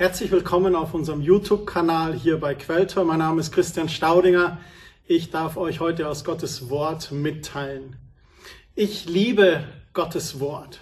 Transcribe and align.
Herzlich 0.00 0.30
willkommen 0.30 0.76
auf 0.76 0.94
unserem 0.94 1.20
YouTube-Kanal 1.20 2.14
hier 2.14 2.40
bei 2.40 2.54
Quelltor. 2.54 3.04
Mein 3.04 3.18
Name 3.18 3.38
ist 3.38 3.52
Christian 3.52 3.90
Staudinger. 3.90 4.58
Ich 5.06 5.30
darf 5.30 5.58
euch 5.58 5.80
heute 5.80 6.08
aus 6.08 6.24
Gottes 6.24 6.70
Wort 6.70 7.12
mitteilen. 7.12 7.96
Ich 8.74 9.04
liebe 9.04 9.62
Gottes 9.92 10.40
Wort. 10.40 10.80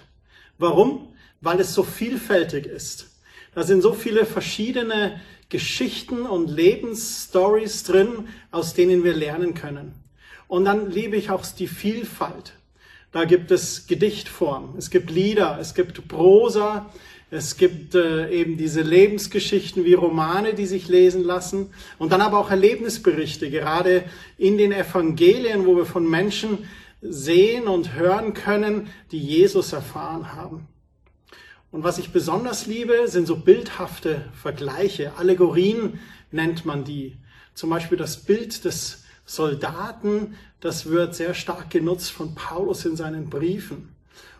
Warum? 0.57 1.13
Weil 1.41 1.59
es 1.59 1.73
so 1.73 1.83
vielfältig 1.83 2.65
ist. 2.65 3.09
Da 3.53 3.63
sind 3.63 3.81
so 3.81 3.91
viele 3.91 4.25
verschiedene 4.25 5.19
Geschichten 5.49 6.21
und 6.21 6.49
Lebensstories 6.49 7.83
drin, 7.83 8.29
aus 8.51 8.73
denen 8.73 9.03
wir 9.03 9.13
lernen 9.13 9.53
können. 9.53 9.95
Und 10.47 10.63
dann 10.63 10.91
liebe 10.91 11.17
ich 11.17 11.29
auch 11.29 11.45
die 11.45 11.67
Vielfalt. 11.67 12.53
Da 13.11 13.25
gibt 13.25 13.51
es 13.51 13.85
Gedichtform, 13.85 14.75
es 14.77 14.91
gibt 14.91 15.09
Lieder, 15.09 15.57
es 15.59 15.73
gibt 15.73 16.07
Prosa, 16.07 16.89
es 17.31 17.57
gibt 17.57 17.93
äh, 17.93 18.29
eben 18.31 18.57
diese 18.57 18.81
Lebensgeschichten 18.81 19.85
wie 19.85 19.93
Romane, 19.93 20.55
die 20.55 20.65
sich 20.65 20.87
lesen 20.87 21.23
lassen 21.23 21.71
und 21.99 22.11
dann 22.11 22.21
aber 22.21 22.39
auch 22.39 22.49
Erlebnisberichte, 22.49 23.51
gerade 23.51 24.03
in 24.37 24.57
den 24.57 24.71
Evangelien, 24.71 25.65
wo 25.67 25.75
wir 25.75 25.85
von 25.85 26.09
Menschen 26.09 26.67
sehen 27.01 27.67
und 27.67 27.93
hören 27.93 28.33
können, 28.33 28.89
die 29.11 29.19
Jesus 29.19 29.73
erfahren 29.73 30.33
haben. 30.33 30.67
Und 31.71 31.83
was 31.83 31.99
ich 31.99 32.11
besonders 32.11 32.65
liebe, 32.65 33.07
sind 33.07 33.27
so 33.27 33.35
bildhafte 33.37 34.25
Vergleiche. 34.33 35.13
Allegorien 35.17 35.99
nennt 36.31 36.65
man 36.65 36.83
die. 36.83 37.17
Zum 37.53 37.69
Beispiel 37.69 37.97
das 37.97 38.17
Bild 38.17 38.65
des 38.65 39.03
Soldaten, 39.25 40.35
das 40.61 40.87
wird 40.87 41.13
sehr 41.13 41.35
stark 41.35 41.69
genutzt 41.69 42.11
von 42.11 42.33
Paulus 42.33 42.85
in 42.85 42.95
seinen 42.95 43.29
Briefen. 43.29 43.93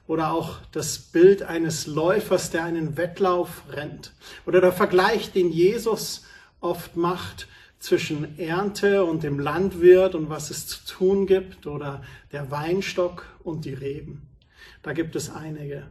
Oder 0.10 0.32
auch 0.32 0.58
das 0.72 0.98
Bild 0.98 1.44
eines 1.44 1.86
Läufers, 1.86 2.50
der 2.50 2.64
einen 2.64 2.98
Wettlauf 2.98 3.62
rennt. 3.70 4.12
Oder 4.48 4.60
der 4.60 4.72
Vergleich, 4.72 5.32
den 5.32 5.52
Jesus 5.52 6.26
oft 6.62 6.96
macht 6.96 7.48
zwischen 7.78 8.40
Ernte 8.40 9.06
und 9.06 9.22
dem 9.22 9.38
Landwirt 9.38 10.16
und 10.16 10.28
was 10.28 10.50
es 10.50 10.66
zu 10.66 10.84
tun 10.88 11.28
gibt. 11.28 11.68
Oder 11.68 12.02
der 12.32 12.50
Weinstock 12.50 13.28
und 13.44 13.66
die 13.66 13.76
Reben. 13.76 14.24
Da 14.82 14.94
gibt 14.94 15.16
es 15.16 15.30
einige. 15.30 15.84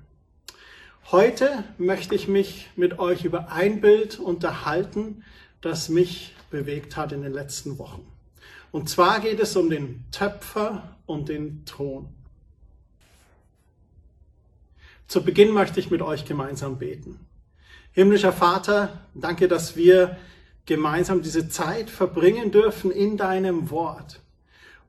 Heute 1.13 1.63
möchte 1.79 2.17
ich 2.17 2.27
mich 2.27 2.71
mit 2.75 2.99
euch 2.99 3.25
über 3.25 3.53
ein 3.53 3.81
Bild 3.81 4.19
unterhalten, 4.19 5.23
das 5.61 5.89
mich 5.91 6.35
bewegt 6.51 6.97
hat 6.97 7.13
in 7.13 7.23
den 7.23 7.33
letzten 7.33 7.79
Wochen. 7.79 8.05
Und 8.73 8.89
zwar 8.89 9.21
geht 9.21 9.39
es 9.39 9.55
um 9.55 9.71
den 9.71 10.07
Töpfer 10.11 10.97
und 11.07 11.29
den 11.29 11.65
Thron. 11.67 12.18
Zu 15.09 15.25
Beginn 15.25 15.55
möchte 15.55 15.81
ich 15.81 15.91
mit 15.91 16.03
euch 16.03 16.27
gemeinsam 16.27 16.77
beten. 16.77 17.19
Himmlischer 17.93 18.33
Vater, 18.33 19.01
danke, 19.15 19.49
dass 19.49 19.75
wir 19.75 20.19
gemeinsam 20.67 21.23
diese 21.23 21.49
Zeit 21.49 21.89
verbringen 21.89 22.51
dürfen 22.51 22.91
in 22.91 23.17
deinem 23.17 23.71
Wort. 23.71 24.21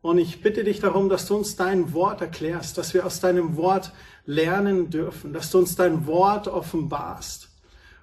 Und 0.01 0.17
ich 0.17 0.41
bitte 0.41 0.65
dich 0.65 0.81
darum, 0.81 1.07
dass 1.07 1.25
du 1.25 1.37
uns 1.37 1.55
dein 1.55 1.93
Wort 1.93 2.19
erklärst, 2.19 2.77
dass 2.77 2.93
wir 2.93 3.05
aus 3.05 3.21
deinem 3.21 3.55
Wort 3.55 3.93
lernen 4.25 4.89
dürfen, 4.89 5.31
dass 5.31 5.51
du 5.51 5.59
uns 5.59 5.77
dein 5.77 6.05
Wort 6.05 6.49
offenbarst. 6.49 7.47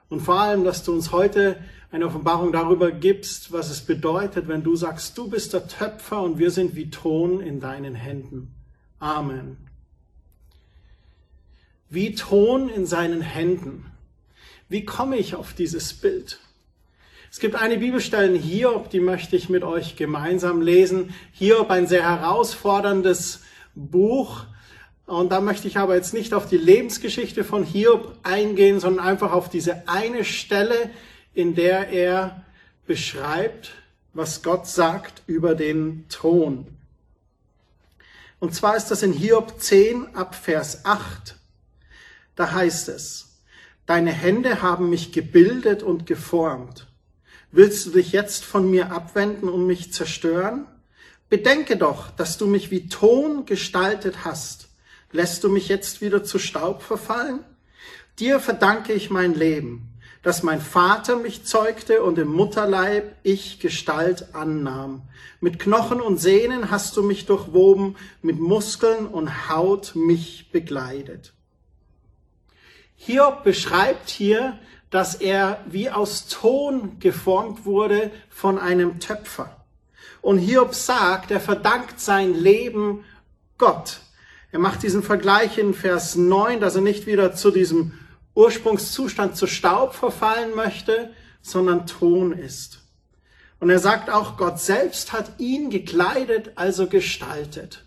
Und 0.09 0.21
vor 0.21 0.41
allem, 0.41 0.65
dass 0.65 0.85
du 0.85 0.95
uns 0.95 1.13
heute 1.13 1.59
eine 1.91 2.07
Offenbarung 2.07 2.51
darüber 2.51 2.93
gibst, 2.93 3.53
was 3.53 3.71
es 3.71 3.83
bedeutet, 3.83 4.49
wenn 4.49 4.63
du 4.63 4.75
sagst, 4.75 5.19
du 5.19 5.29
bist 5.29 5.53
der 5.53 5.69
Töpfer 5.69 6.23
und 6.23 6.39
wir 6.39 6.51
sind 6.51 6.77
wie 6.77 6.89
Ton 6.89 7.41
in 7.41 7.61
deinen 7.61 7.95
Händen. 7.95 8.55
Amen. 9.01 9.66
Wie 11.89 12.15
Ton 12.15 12.69
in 12.69 12.87
seinen 12.87 13.21
Händen. 13.21 13.93
Wie 14.69 14.85
komme 14.85 15.17
ich 15.17 15.35
auf 15.35 15.53
dieses 15.53 15.93
Bild? 15.93 16.41
Es 17.31 17.39
gibt 17.39 17.55
eine 17.55 17.79
Bibelstelle 17.79 18.29
in 18.29 18.41
Hiob, 18.41 18.91
die 18.91 19.01
möchte 19.01 19.37
ich 19.37 19.49
mit 19.49 19.63
euch 19.63 19.97
gemeinsam 19.97 20.63
lesen. 20.63 21.15
Hiob, 21.33 21.71
ein 21.71 21.87
sehr 21.87 22.03
herausforderndes 22.03 23.43
Buch. 23.75 24.45
Und 25.07 25.31
da 25.31 25.41
möchte 25.41 25.69
ich 25.69 25.77
aber 25.77 25.95
jetzt 25.95 26.15
nicht 26.15 26.35
auf 26.35 26.49
die 26.49 26.57
Lebensgeschichte 26.57 27.45
von 27.45 27.63
Hiob 27.63 28.19
eingehen, 28.23 28.81
sondern 28.81 29.07
einfach 29.07 29.33
auf 29.33 29.49
diese 29.49 29.89
eine 29.89 30.25
Stelle, 30.25 30.91
in 31.35 31.55
der 31.55 31.91
er 31.91 32.45
beschreibt, 32.87 33.73
was 34.15 34.43
Gott 34.43 34.67
sagt 34.67 35.23
über 35.27 35.55
den 35.55 36.07
Thron. 36.09 36.67
Und 38.41 38.55
zwar 38.55 38.77
ist 38.77 38.91
das 38.91 39.03
in 39.03 39.13
Hiob 39.13 39.61
10 39.61 40.17
ab 40.17 40.35
Vers 40.35 40.85
8. 40.85 41.37
Da 42.37 42.53
heißt 42.53 42.89
es, 42.89 43.25
Deine 43.87 44.11
Hände 44.11 44.63
haben 44.63 44.91
mich 44.91 45.13
gebildet 45.13 45.85
und 45.85 46.07
geformt. 46.07 46.89
Willst 47.53 47.87
du 47.87 47.91
dich 47.91 48.11
jetzt 48.11 48.45
von 48.45 48.69
mir 48.69 48.91
abwenden 48.91 49.49
und 49.49 49.67
mich 49.67 49.93
zerstören? 49.93 50.67
Bedenke 51.29 51.77
doch, 51.77 52.11
dass 52.11 52.37
du 52.37 52.47
mich 52.47 52.73
wie 52.73 52.89
Ton 52.89 53.47
gestaltet 53.47 54.25
hast. 54.25 54.69
Lässt 55.13 55.45
du 55.45 55.49
mich 55.49 55.69
jetzt 55.69 56.01
wieder 56.01 56.25
zu 56.25 56.41
Staub 56.41 56.83
verfallen? 56.83 57.41
Dir 58.19 58.41
verdanke 58.41 58.93
ich 58.93 59.09
mein 59.11 59.35
Leben 59.35 59.97
dass 60.27 60.43
mein 60.43 60.61
Vater 60.61 61.15
mich 61.15 61.45
zeugte 61.45 62.03
und 62.03 62.19
im 62.19 62.27
Mutterleib 62.27 63.15
ich 63.23 63.61
Gestalt 63.61 64.35
annahm. 64.35 65.03
Mit 65.41 65.61
Knochen 65.61 66.01
und 66.01 66.19
Sehnen 66.19 66.73
hast 66.73 66.97
du 66.97 67.05
mich 67.05 67.27
durchwoben, 67.27 67.95
mit 68.23 68.41
Muskeln 68.41 69.07
und 69.07 69.49
Haut 69.49 69.93
mich 69.95 70.51
begleitet. 70.51 71.33
Hiob 72.97 73.45
beschreibt 73.45 74.11
hier, 74.11 74.59
dass 74.91 75.15
er 75.15 75.61
wie 75.67 75.91
aus 75.91 76.29
Ton 76.29 76.99
geformt 76.99 77.65
wurde 77.65 78.11
von 78.29 78.59
einem 78.59 79.01
Töpfer. 79.01 79.65
Und 80.23 80.39
Hiob 80.39 80.75
sagt, 80.75 81.31
er 81.31 81.41
verdankt 81.41 82.01
sein 82.01 82.35
Leben 82.35 83.05
Gott. 83.59 84.01
Er 84.53 84.59
macht 84.59 84.83
diesen 84.83 85.03
Vergleich 85.03 85.59
in 85.59 85.75
Vers 85.75 86.17
9, 86.17 86.61
dass 86.61 86.75
er 86.75 86.81
nicht 86.81 87.07
wieder 87.07 87.35
zu 87.35 87.51
diesem 87.51 87.93
Ursprungszustand 88.35 89.37
zu 89.37 89.47
Staub 89.47 89.95
verfallen 89.95 90.55
möchte, 90.55 91.11
sondern 91.43 91.87
Ton 91.87 92.33
ist. 92.33 92.81
Und 93.61 93.71
er 93.71 93.79
sagt 93.79 94.11
auch, 94.11 94.37
Gott 94.37 94.61
selbst 94.61 95.13
hat 95.13 95.39
ihn 95.39 95.71
gekleidet, 95.71 96.53
also 96.57 96.87
gestaltet. 96.87 97.86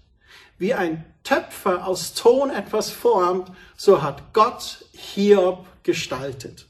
Wie 0.60 0.74
ein 0.74 1.06
Töpfer 1.24 1.88
aus 1.88 2.14
Ton 2.14 2.52
etwas 2.52 2.92
formt, 2.92 3.52
so 3.76 4.02
hat 4.02 4.34
Gott 4.34 4.86
Hiob 4.92 5.66
gestaltet. 5.84 6.68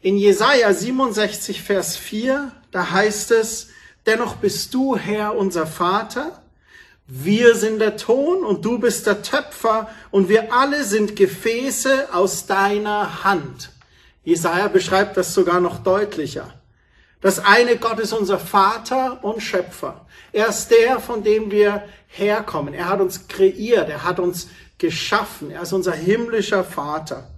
In 0.00 0.16
Jesaja 0.16 0.72
67, 0.72 1.62
Vers 1.62 1.96
4, 1.96 2.52
da 2.70 2.90
heißt 2.90 3.32
es, 3.32 3.70
dennoch 4.06 4.36
bist 4.36 4.72
du 4.74 4.96
Herr 4.96 5.34
unser 5.34 5.66
Vater, 5.66 6.42
wir 7.06 7.54
sind 7.54 7.78
der 7.78 7.96
Ton 7.96 8.44
und 8.44 8.64
du 8.64 8.78
bist 8.78 9.06
der 9.06 9.22
Töpfer 9.22 9.88
und 10.10 10.28
wir 10.28 10.52
alle 10.52 10.84
sind 10.84 11.16
Gefäße 11.16 12.12
aus 12.12 12.44
deiner 12.44 13.24
Hand. 13.24 13.70
Jesaja 14.22 14.68
beschreibt 14.68 15.16
das 15.16 15.32
sogar 15.32 15.60
noch 15.60 15.82
deutlicher. 15.82 16.57
Das 17.20 17.44
eine 17.44 17.76
Gott 17.76 17.98
ist 17.98 18.12
unser 18.12 18.38
Vater 18.38 19.22
und 19.24 19.42
Schöpfer. 19.42 20.06
Er 20.32 20.48
ist 20.48 20.68
der, 20.70 21.00
von 21.00 21.24
dem 21.24 21.50
wir 21.50 21.82
herkommen. 22.06 22.74
Er 22.74 22.88
hat 22.88 23.00
uns 23.00 23.26
kreiert. 23.26 23.88
Er 23.88 24.04
hat 24.04 24.20
uns 24.20 24.48
geschaffen. 24.78 25.50
Er 25.50 25.62
ist 25.62 25.72
unser 25.72 25.92
himmlischer 25.92 26.62
Vater. 26.62 27.28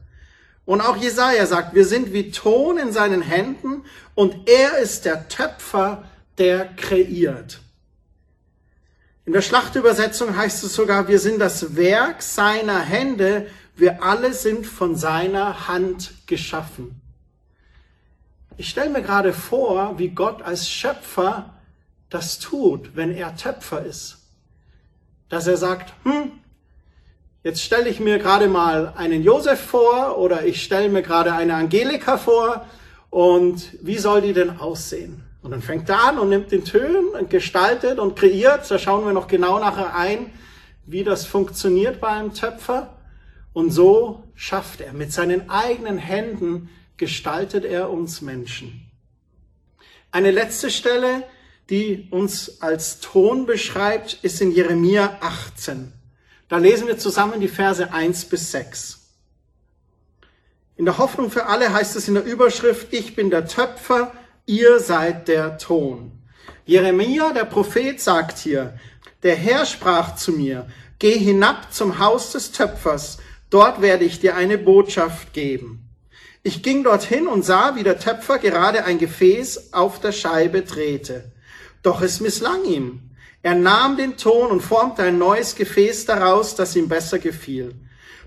Und 0.66 0.80
auch 0.82 0.96
Jesaja 0.96 1.46
sagt, 1.46 1.74
wir 1.74 1.86
sind 1.86 2.12
wie 2.12 2.30
Ton 2.30 2.78
in 2.78 2.92
seinen 2.92 3.22
Händen 3.22 3.84
und 4.14 4.48
er 4.48 4.78
ist 4.78 5.04
der 5.04 5.28
Töpfer, 5.28 6.04
der 6.38 6.66
kreiert. 6.76 7.60
In 9.24 9.32
der 9.32 9.42
Schlachtübersetzung 9.42 10.36
heißt 10.36 10.62
es 10.62 10.74
sogar, 10.74 11.08
wir 11.08 11.18
sind 11.18 11.40
das 11.40 11.76
Werk 11.76 12.22
seiner 12.22 12.80
Hände, 12.80 13.46
wir 13.74 14.02
alle 14.02 14.32
sind 14.32 14.66
von 14.66 14.94
seiner 14.94 15.68
Hand 15.68 16.12
geschaffen. 16.26 16.99
Ich 18.60 18.68
stelle 18.68 18.90
mir 18.90 19.00
gerade 19.00 19.32
vor, 19.32 19.98
wie 19.98 20.08
Gott 20.08 20.42
als 20.42 20.68
Schöpfer 20.68 21.54
das 22.10 22.38
tut, 22.38 22.94
wenn 22.94 23.10
er 23.10 23.34
Töpfer 23.34 23.86
ist. 23.86 24.18
Dass 25.30 25.46
er 25.46 25.56
sagt, 25.56 25.94
hm, 26.02 26.32
jetzt 27.42 27.62
stelle 27.62 27.88
ich 27.88 28.00
mir 28.00 28.18
gerade 28.18 28.48
mal 28.48 28.92
einen 28.98 29.22
Josef 29.22 29.58
vor 29.58 30.18
oder 30.18 30.44
ich 30.44 30.62
stelle 30.62 30.90
mir 30.90 31.00
gerade 31.00 31.32
eine 31.32 31.54
Angelika 31.54 32.18
vor 32.18 32.66
und 33.08 33.78
wie 33.80 33.96
soll 33.96 34.20
die 34.20 34.34
denn 34.34 34.58
aussehen? 34.58 35.22
Und 35.40 35.52
dann 35.52 35.62
fängt 35.62 35.88
er 35.88 36.04
an 36.04 36.18
und 36.18 36.28
nimmt 36.28 36.52
den 36.52 36.66
Tönen 36.66 37.08
und 37.18 37.30
gestaltet 37.30 37.98
und 37.98 38.14
kreiert. 38.14 38.70
Da 38.70 38.78
schauen 38.78 39.06
wir 39.06 39.14
noch 39.14 39.26
genau 39.26 39.58
nachher 39.58 39.96
ein, 39.96 40.30
wie 40.84 41.02
das 41.02 41.24
funktioniert 41.24 41.98
bei 41.98 42.08
einem 42.08 42.34
Töpfer. 42.34 42.92
Und 43.54 43.70
so 43.70 44.24
schafft 44.34 44.82
er. 44.82 44.92
Mit 44.92 45.14
seinen 45.14 45.48
eigenen 45.48 45.96
Händen 45.96 46.68
gestaltet 47.00 47.64
er 47.64 47.90
uns 47.90 48.20
Menschen. 48.20 48.88
Eine 50.12 50.30
letzte 50.30 50.70
Stelle, 50.70 51.24
die 51.70 52.06
uns 52.10 52.60
als 52.60 53.00
Ton 53.00 53.46
beschreibt, 53.46 54.18
ist 54.22 54.40
in 54.40 54.52
Jeremia 54.52 55.18
18. 55.20 55.92
Da 56.48 56.58
lesen 56.58 56.86
wir 56.86 56.98
zusammen 56.98 57.40
die 57.40 57.48
Verse 57.48 57.92
1 57.92 58.26
bis 58.26 58.52
6. 58.52 59.00
In 60.76 60.84
der 60.84 60.98
Hoffnung 60.98 61.30
für 61.30 61.46
alle 61.46 61.72
heißt 61.72 61.96
es 61.96 62.06
in 62.06 62.14
der 62.14 62.24
Überschrift, 62.24 62.92
ich 62.92 63.16
bin 63.16 63.30
der 63.30 63.46
Töpfer, 63.46 64.12
ihr 64.46 64.78
seid 64.78 65.28
der 65.28 65.58
Ton. 65.58 66.12
Jeremia, 66.66 67.32
der 67.32 67.44
Prophet, 67.44 68.00
sagt 68.00 68.38
hier, 68.38 68.78
der 69.22 69.36
Herr 69.36 69.64
sprach 69.64 70.16
zu 70.16 70.32
mir, 70.32 70.66
geh 70.98 71.18
hinab 71.18 71.72
zum 71.72 71.98
Haus 71.98 72.32
des 72.32 72.52
Töpfers, 72.52 73.18
dort 73.48 73.80
werde 73.80 74.04
ich 74.04 74.20
dir 74.20 74.36
eine 74.36 74.58
Botschaft 74.58 75.32
geben. 75.32 75.89
Ich 76.42 76.62
ging 76.62 76.84
dorthin 76.84 77.26
und 77.26 77.44
sah, 77.44 77.76
wie 77.76 77.82
der 77.82 77.98
Töpfer 77.98 78.38
gerade 78.38 78.84
ein 78.84 78.98
Gefäß 78.98 79.74
auf 79.74 80.00
der 80.00 80.12
Scheibe 80.12 80.62
drehte. 80.62 81.32
Doch 81.82 82.00
es 82.00 82.20
misslang 82.20 82.64
ihm. 82.64 83.10
Er 83.42 83.54
nahm 83.54 83.96
den 83.96 84.16
Ton 84.16 84.50
und 84.50 84.60
formte 84.60 85.02
ein 85.02 85.18
neues 85.18 85.54
Gefäß 85.54 86.06
daraus, 86.06 86.54
das 86.54 86.76
ihm 86.76 86.88
besser 86.88 87.18
gefiel. 87.18 87.74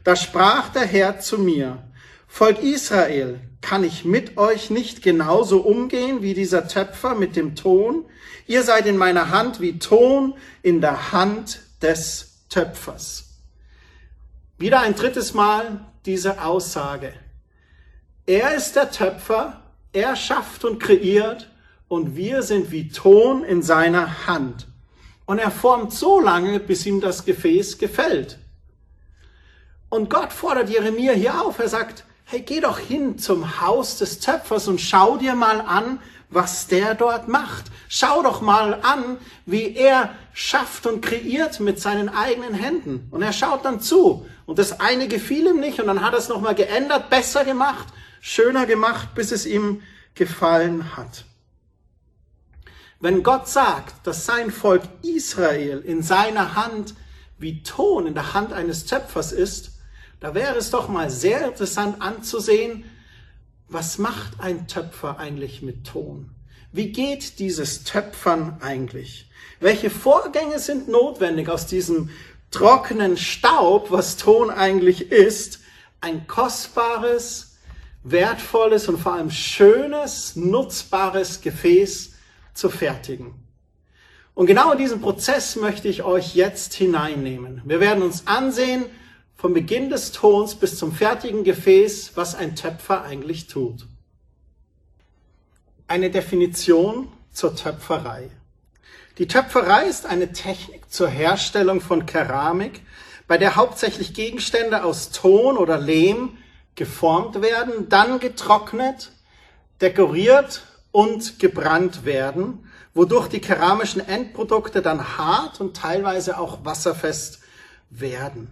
Da 0.03 0.15
sprach 0.15 0.69
der 0.69 0.85
Herr 0.85 1.19
zu 1.19 1.37
mir, 1.39 1.83
Volk 2.27 2.61
Israel, 2.61 3.39
kann 3.61 3.83
ich 3.83 4.05
mit 4.05 4.37
euch 4.37 4.69
nicht 4.69 5.01
genauso 5.01 5.61
umgehen 5.61 6.21
wie 6.21 6.33
dieser 6.33 6.67
Töpfer 6.67 7.15
mit 7.15 7.35
dem 7.35 7.55
Ton? 7.55 8.05
Ihr 8.45 8.63
seid 8.63 8.85
in 8.85 8.97
meiner 8.97 9.29
Hand 9.29 9.61
wie 9.61 9.79
Ton 9.79 10.35
in 10.61 10.81
der 10.81 11.11
Hand 11.11 11.61
des 11.81 12.45
Töpfers. 12.49 13.39
Wieder 14.57 14.81
ein 14.81 14.95
drittes 14.95 15.33
Mal 15.33 15.85
diese 16.05 16.43
Aussage. 16.43 17.13
Er 18.25 18.55
ist 18.55 18.77
der 18.77 18.89
Töpfer, 18.89 19.61
er 19.91 20.15
schafft 20.15 20.63
und 20.63 20.79
kreiert 20.79 21.49
und 21.89 22.15
wir 22.15 22.41
sind 22.41 22.71
wie 22.71 22.87
Ton 22.87 23.43
in 23.43 23.61
seiner 23.61 24.27
Hand. 24.27 24.67
Und 25.25 25.39
er 25.39 25.51
formt 25.51 25.93
so 25.93 26.21
lange, 26.21 26.59
bis 26.59 26.85
ihm 26.85 27.01
das 27.01 27.25
Gefäß 27.25 27.77
gefällt. 27.77 28.39
Und 29.89 30.09
Gott 30.09 30.31
fordert 30.31 30.69
Jeremia 30.69 31.11
hier 31.13 31.41
auf. 31.41 31.59
Er 31.59 31.67
sagt, 31.67 32.05
hey, 32.23 32.41
geh 32.41 32.61
doch 32.61 32.79
hin 32.79 33.17
zum 33.17 33.61
Haus 33.61 33.97
des 33.97 34.19
Töpfers 34.19 34.67
und 34.69 34.79
schau 34.79 35.17
dir 35.17 35.35
mal 35.35 35.59
an, 35.59 35.99
was 36.29 36.67
der 36.67 36.95
dort 36.95 37.27
macht. 37.27 37.65
Schau 37.89 38.23
doch 38.23 38.41
mal 38.41 38.79
an, 38.81 39.17
wie 39.45 39.75
er 39.75 40.15
schafft 40.33 40.87
und 40.87 41.01
kreiert 41.01 41.59
mit 41.59 41.79
seinen 41.79 42.09
eigenen 42.09 42.53
Händen. 42.53 43.07
Und 43.11 43.21
er 43.21 43.33
schaut 43.33 43.65
dann 43.65 43.81
zu. 43.81 44.25
Und 44.45 44.59
das 44.59 44.79
eine 44.79 45.07
gefiel 45.07 45.45
ihm 45.45 45.59
nicht 45.59 45.79
und 45.79 45.87
dann 45.87 46.01
hat 46.01 46.13
er 46.13 46.19
es 46.19 46.29
nochmal 46.29 46.55
geändert, 46.55 47.09
besser 47.09 47.45
gemacht, 47.45 47.87
schöner 48.25 48.65
gemacht, 48.65 49.15
bis 49.15 49.33
es 49.33 49.45
ihm 49.45 49.81
gefallen 50.15 50.95
hat. 50.95 51.25
Wenn 53.01 53.21
Gott 53.21 53.49
sagt, 53.49 54.07
dass 54.07 54.25
sein 54.25 54.49
Volk 54.49 54.83
Israel 55.01 55.81
in 55.81 56.01
seiner 56.01 56.55
Hand 56.55 56.95
wie 57.37 57.63
Ton 57.63 58.07
in 58.07 58.13
der 58.13 58.33
Hand 58.33 58.53
eines 58.53 58.85
Töpfers 58.85 59.33
ist, 59.33 59.73
da 60.21 60.33
wäre 60.33 60.55
es 60.55 60.69
doch 60.69 60.87
mal 60.87 61.09
sehr 61.09 61.45
interessant 61.45 62.01
anzusehen, 62.01 62.85
was 63.67 63.97
macht 63.97 64.39
ein 64.39 64.69
Töpfer 64.69 65.19
eigentlich 65.19 65.61
mit 65.61 65.85
Ton? 65.85 66.29
Wie 66.71 66.93
geht 66.93 67.39
dieses 67.39 67.83
Töpfern 67.83 68.57
eigentlich? 68.61 69.29
Welche 69.59 69.89
Vorgänge 69.89 70.59
sind 70.59 70.87
notwendig 70.87 71.49
aus 71.49 71.67
diesem 71.67 72.09
trockenen 72.51 73.17
Staub, 73.17 73.91
was 73.91 74.15
Ton 74.15 74.49
eigentlich 74.49 75.11
ist, 75.11 75.59
ein 75.99 76.25
kostbares, 76.25 77.52
wertvolles 78.03 78.87
und 78.87 78.97
vor 78.97 79.13
allem 79.13 79.31
schönes, 79.31 80.35
nutzbares 80.35 81.41
Gefäß 81.41 82.13
zu 82.53 82.69
fertigen. 82.69 83.33
Und 84.35 84.47
genau 84.47 84.71
in 84.71 84.77
diesen 84.77 85.01
Prozess 85.01 85.55
möchte 85.55 85.87
ich 85.87 86.03
euch 86.03 86.35
jetzt 86.35 86.73
hineinnehmen. 86.73 87.61
Wir 87.65 87.79
werden 87.79 88.03
uns 88.03 88.27
ansehen, 88.27 88.85
vom 89.35 89.53
Beginn 89.53 89.89
des 89.89 90.11
Tons 90.11 90.55
bis 90.55 90.77
zum 90.77 90.93
fertigen 90.93 91.43
Gefäß, 91.43 92.13
was 92.15 92.33
ein 92.33 92.55
Töpfer 92.55 93.03
eigentlich 93.03 93.47
tut. 93.47 93.85
Eine 95.87 96.09
Definition 96.09 97.09
zur 97.31 97.55
Töpferei. 97.55 98.29
Die 99.17 99.27
Töpferei 99.27 99.85
ist 99.85 100.05
eine 100.05 100.31
Technik 100.31 100.91
zur 100.91 101.09
Herstellung 101.09 101.81
von 101.81 102.05
Keramik, 102.05 102.81
bei 103.27 103.37
der 103.37 103.55
hauptsächlich 103.55 104.13
Gegenstände 104.13 104.83
aus 104.83 105.11
Ton 105.11 105.57
oder 105.57 105.77
Lehm 105.77 106.37
geformt 106.75 107.41
werden, 107.41 107.89
dann 107.89 108.19
getrocknet, 108.19 109.11
dekoriert 109.81 110.63
und 110.91 111.39
gebrannt 111.39 112.05
werden, 112.05 112.69
wodurch 112.93 113.27
die 113.27 113.41
keramischen 113.41 114.07
Endprodukte 114.07 114.81
dann 114.81 115.17
hart 115.17 115.59
und 115.59 115.75
teilweise 115.75 116.37
auch 116.37 116.63
wasserfest 116.63 117.39
werden. 117.89 118.49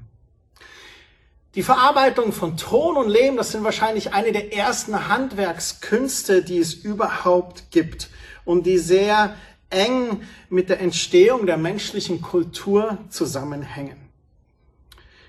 Die 1.55 1.63
Verarbeitung 1.63 2.31
von 2.31 2.55
Ton 2.55 2.95
und 2.95 3.09
Lehm, 3.09 3.35
das 3.35 3.51
sind 3.51 3.63
wahrscheinlich 3.65 4.13
eine 4.13 4.31
der 4.31 4.53
ersten 4.53 5.09
Handwerkskünste, 5.09 6.43
die 6.43 6.59
es 6.59 6.73
überhaupt 6.73 7.71
gibt 7.71 8.09
und 8.45 8.65
die 8.65 8.77
sehr 8.77 9.35
eng 9.69 10.23
mit 10.49 10.69
der 10.69 10.79
Entstehung 10.79 11.45
der 11.45 11.57
menschlichen 11.57 12.21
Kultur 12.21 12.97
zusammenhängen. 13.09 14.10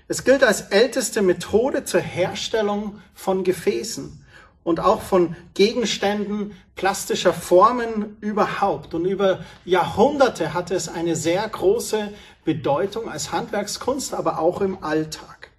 Es 0.07 0.23
gilt 0.23 0.43
als 0.43 0.61
älteste 0.61 1.21
Methode 1.21 1.85
zur 1.85 2.01
Herstellung 2.01 2.99
von 3.13 3.43
Gefäßen 3.43 4.23
und 4.63 4.79
auch 4.79 5.01
von 5.01 5.35
Gegenständen 5.53 6.53
plastischer 6.75 7.33
Formen 7.33 8.17
überhaupt. 8.21 8.93
Und 8.93 9.05
über 9.05 9.39
Jahrhunderte 9.65 10.53
hatte 10.53 10.75
es 10.75 10.89
eine 10.89 11.15
sehr 11.15 11.47
große 11.47 12.11
Bedeutung 12.43 13.09
als 13.09 13.31
Handwerkskunst, 13.31 14.13
aber 14.13 14.39
auch 14.39 14.61
im 14.61 14.83
Alltag. 14.83 15.51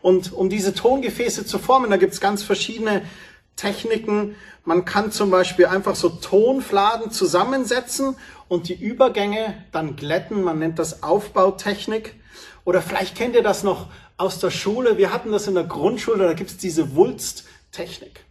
Und 0.00 0.32
um 0.32 0.48
diese 0.48 0.74
Tongefäße 0.74 1.46
zu 1.46 1.58
formen, 1.58 1.90
da 1.90 1.96
gibt's 1.96 2.20
ganz 2.20 2.42
verschiedene 2.42 3.02
Techniken. 3.54 4.34
Man 4.64 4.84
kann 4.84 5.12
zum 5.12 5.30
Beispiel 5.30 5.66
einfach 5.66 5.94
so 5.94 6.08
Tonfladen 6.08 7.12
zusammensetzen 7.12 8.16
und 8.48 8.68
die 8.68 8.74
Übergänge 8.74 9.54
dann 9.70 9.94
glätten. 9.94 10.42
Man 10.42 10.58
nennt 10.58 10.78
das 10.78 11.02
Aufbautechnik. 11.04 12.16
Oder 12.64 12.82
vielleicht 12.82 13.16
kennt 13.16 13.34
ihr 13.34 13.42
das 13.42 13.62
noch 13.62 13.86
aus 14.16 14.38
der 14.38 14.50
Schule. 14.50 14.98
Wir 14.98 15.12
hatten 15.12 15.32
das 15.32 15.48
in 15.48 15.54
der 15.54 15.64
Grundschule, 15.64 16.24
da 16.24 16.32
gibt's 16.32 16.56
diese 16.56 16.94
Wulsttechnik. 16.94 18.24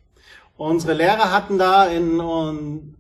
Unsere 0.58 0.94
Lehrer 0.94 1.32
hatten 1.32 1.58
da 1.58 1.86
in 1.86 2.20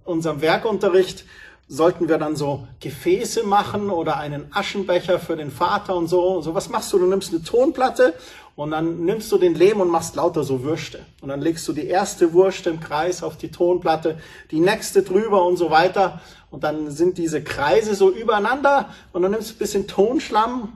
unserem 0.03 0.41
Werkunterricht 0.41 1.25
sollten 1.67 2.09
wir 2.09 2.17
dann 2.17 2.35
so 2.35 2.67
Gefäße 2.81 3.43
machen 3.43 3.89
oder 3.89 4.17
einen 4.17 4.47
Aschenbecher 4.51 5.19
für 5.19 5.37
den 5.37 5.51
Vater 5.51 5.95
und 5.95 6.07
so. 6.07 6.41
So 6.41 6.53
was 6.53 6.67
machst 6.67 6.91
du? 6.91 6.99
Du 6.99 7.05
nimmst 7.05 7.31
eine 7.31 7.43
Tonplatte 7.43 8.13
und 8.57 8.71
dann 8.71 9.05
nimmst 9.05 9.31
du 9.31 9.37
den 9.37 9.55
Lehm 9.55 9.79
und 9.79 9.89
machst 9.89 10.17
lauter 10.17 10.43
so 10.43 10.63
Würste. 10.63 11.05
Und 11.21 11.29
dann 11.29 11.39
legst 11.39 11.65
du 11.69 11.71
die 11.71 11.87
erste 11.87 12.33
Wurst 12.33 12.67
im 12.67 12.81
Kreis 12.81 13.23
auf 13.23 13.37
die 13.37 13.51
Tonplatte, 13.51 14.17
die 14.51 14.59
nächste 14.59 15.01
drüber 15.01 15.45
und 15.45 15.55
so 15.55 15.69
weiter. 15.69 16.19
Und 16.49 16.65
dann 16.65 16.91
sind 16.91 17.17
diese 17.17 17.41
Kreise 17.41 17.95
so 17.95 18.11
übereinander 18.11 18.89
und 19.13 19.21
dann 19.21 19.31
nimmst 19.31 19.51
du 19.51 19.55
ein 19.55 19.59
bisschen 19.59 19.87
Tonschlamm 19.87 20.73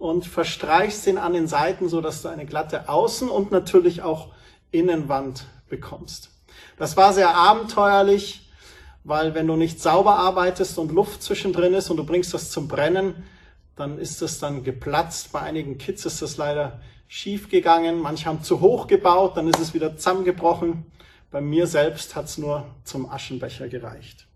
und 0.00 0.26
verstreichst 0.26 1.06
den 1.06 1.16
an 1.16 1.32
den 1.32 1.46
Seiten, 1.46 1.88
so 1.88 2.00
dass 2.00 2.22
du 2.22 2.28
eine 2.28 2.46
glatte 2.46 2.88
Außen- 2.88 3.28
und 3.28 3.52
natürlich 3.52 4.02
auch 4.02 4.30
Innenwand 4.72 5.46
bekommst. 5.68 6.30
Das 6.76 6.96
war 6.96 7.12
sehr 7.12 7.36
abenteuerlich 7.36 8.50
weil 9.04 9.34
wenn 9.34 9.46
du 9.46 9.56
nicht 9.56 9.80
sauber 9.80 10.16
arbeitest 10.16 10.78
und 10.78 10.92
Luft 10.92 11.22
zwischendrin 11.22 11.74
ist 11.74 11.90
und 11.90 11.96
du 11.96 12.04
bringst 12.04 12.34
das 12.34 12.50
zum 12.50 12.68
Brennen, 12.68 13.24
dann 13.76 13.98
ist 13.98 14.20
das 14.20 14.38
dann 14.38 14.62
geplatzt. 14.62 15.32
Bei 15.32 15.40
einigen 15.40 15.78
Kids 15.78 16.04
ist 16.04 16.20
das 16.20 16.36
leider 16.36 16.80
schief 17.08 17.48
gegangen. 17.48 18.00
Manche 18.00 18.26
haben 18.26 18.42
zu 18.42 18.60
hoch 18.60 18.86
gebaut, 18.86 19.36
dann 19.36 19.48
ist 19.48 19.58
es 19.58 19.72
wieder 19.72 19.96
zusammengebrochen. 19.96 20.84
Bei 21.30 21.40
mir 21.40 21.66
selbst 21.66 22.14
hat 22.14 22.26
es 22.26 22.36
nur 22.36 22.66
zum 22.84 23.10
Aschenbecher 23.10 23.68
gereicht. 23.68 24.26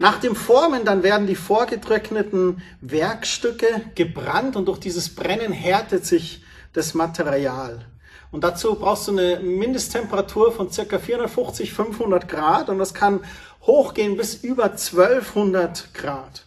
Nach 0.00 0.18
dem 0.18 0.34
Formen 0.34 0.86
dann 0.86 1.02
werden 1.02 1.26
die 1.26 1.34
vorgetrockneten 1.34 2.62
Werkstücke 2.80 3.82
gebrannt 3.94 4.56
und 4.56 4.64
durch 4.64 4.78
dieses 4.78 5.14
Brennen 5.14 5.52
härtet 5.52 6.06
sich 6.06 6.42
das 6.72 6.94
Material. 6.94 7.84
Und 8.30 8.42
dazu 8.42 8.76
brauchst 8.76 9.08
du 9.08 9.12
eine 9.12 9.40
Mindesttemperatur 9.40 10.52
von 10.52 10.72
circa 10.72 10.98
450, 10.98 11.74
500 11.74 12.28
Grad 12.28 12.70
und 12.70 12.78
das 12.78 12.94
kann 12.94 13.20
hochgehen 13.60 14.16
bis 14.16 14.36
über 14.36 14.70
1200 14.70 15.92
Grad. 15.92 16.46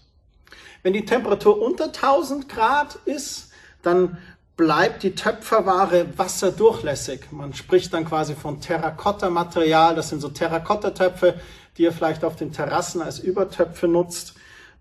Wenn 0.82 0.94
die 0.94 1.06
Temperatur 1.06 1.62
unter 1.62 1.86
1000 1.86 2.50
Grad 2.50 2.98
ist, 3.06 3.52
dann 3.84 4.18
bleibt 4.58 5.04
die 5.04 5.14
Töpferware 5.14 6.08
wasserdurchlässig. 6.18 7.32
Man 7.32 7.54
spricht 7.54 7.94
dann 7.94 8.06
quasi 8.06 8.36
von 8.36 8.62
Terrakotta-Material. 8.62 9.96
Das 9.96 10.10
sind 10.10 10.22
so 10.22 10.30
Terrakotta-Töpfe, 10.30 11.36
die 11.78 11.84
ihr 11.84 11.92
vielleicht 11.92 12.24
auf 12.24 12.36
den 12.36 12.52
Terrassen 12.52 13.02
als 13.02 13.20
Übertöpfe 13.20 13.88
nutzt, 13.88 14.34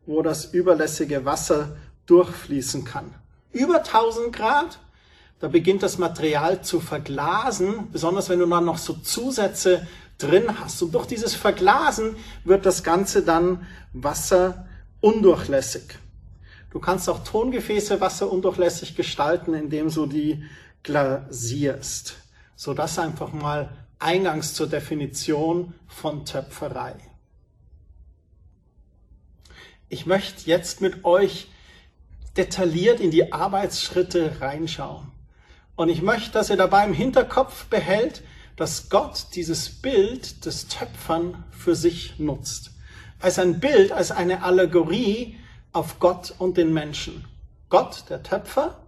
wo 0.07 0.23
das 0.23 0.47
überlässige 0.47 1.25
Wasser 1.25 1.77
durchfließen 2.07 2.85
kann. 2.85 3.15
Über 3.53 3.79
1000 3.79 4.35
Grad 4.35 4.79
da 5.43 5.49
beginnt 5.49 5.83
das 5.83 5.99
Material 5.99 6.63
zu 6.63 6.79
verglasen, 6.79 7.89
besonders 7.91 8.29
wenn 8.29 8.39
du 8.39 8.47
dann 8.47 8.65
noch 8.65 8.79
so 8.79 8.95
Zusätze 8.95 9.89
drin 10.17 10.45
hast. 10.61 10.81
Und 10.83 10.95
durch 10.95 11.07
dieses 11.07 11.35
Verglasen 11.35 12.15
wird 12.45 12.65
das 12.65 12.85
Ganze 12.85 13.25
dann 13.25 13.67
wasserundurchlässig. 13.93 15.99
Du 16.71 16.79
kannst 16.79 17.09
auch 17.09 17.25
Tongefäße 17.25 18.01
wasserundurchlässig 18.01 18.95
gestalten, 18.95 19.55
indem 19.55 19.93
du 19.93 20.07
die 20.07 20.45
glasierst. 20.85 22.15
So 22.55 22.73
das 22.73 23.01
einfach 23.01 23.33
mal 23.33 23.71
eingangs 24.03 24.55
zur 24.55 24.69
Definition 24.69 25.75
von 25.87 26.25
Töpferei. 26.25 26.95
Ich 29.89 30.07
möchte 30.07 30.49
jetzt 30.49 30.81
mit 30.81 31.05
euch 31.05 31.49
detailliert 32.37 33.01
in 33.01 33.11
die 33.11 33.33
Arbeitsschritte 33.33 34.41
reinschauen. 34.41 35.13
Und 35.77 35.89
ich 35.89 36.03
möchte, 36.03 36.33
dass 36.33 36.51
ihr 36.51 36.57
dabei 36.57 36.85
im 36.85 36.95
Hinterkopf 36.95 37.67
behält, 37.67 38.23
dass 38.57 38.91
Gott 38.91 39.27
dieses 39.35 39.69
Bild 39.69 40.45
des 40.45 40.69
Töpfern 40.69 41.45
für 41.51 41.75
sich 41.75 42.19
nutzt. 42.19 42.71
Als 43.21 43.39
ein 43.39 43.61
Bild, 43.61 43.93
als 43.93 44.11
eine 44.11 44.43
Allegorie 44.43 45.39
auf 45.73 45.99
Gott 45.99 46.35
und 46.39 46.57
den 46.57 46.73
Menschen. 46.73 47.25
Gott, 47.69 48.05
der 48.09 48.23
Töpfer, 48.23 48.83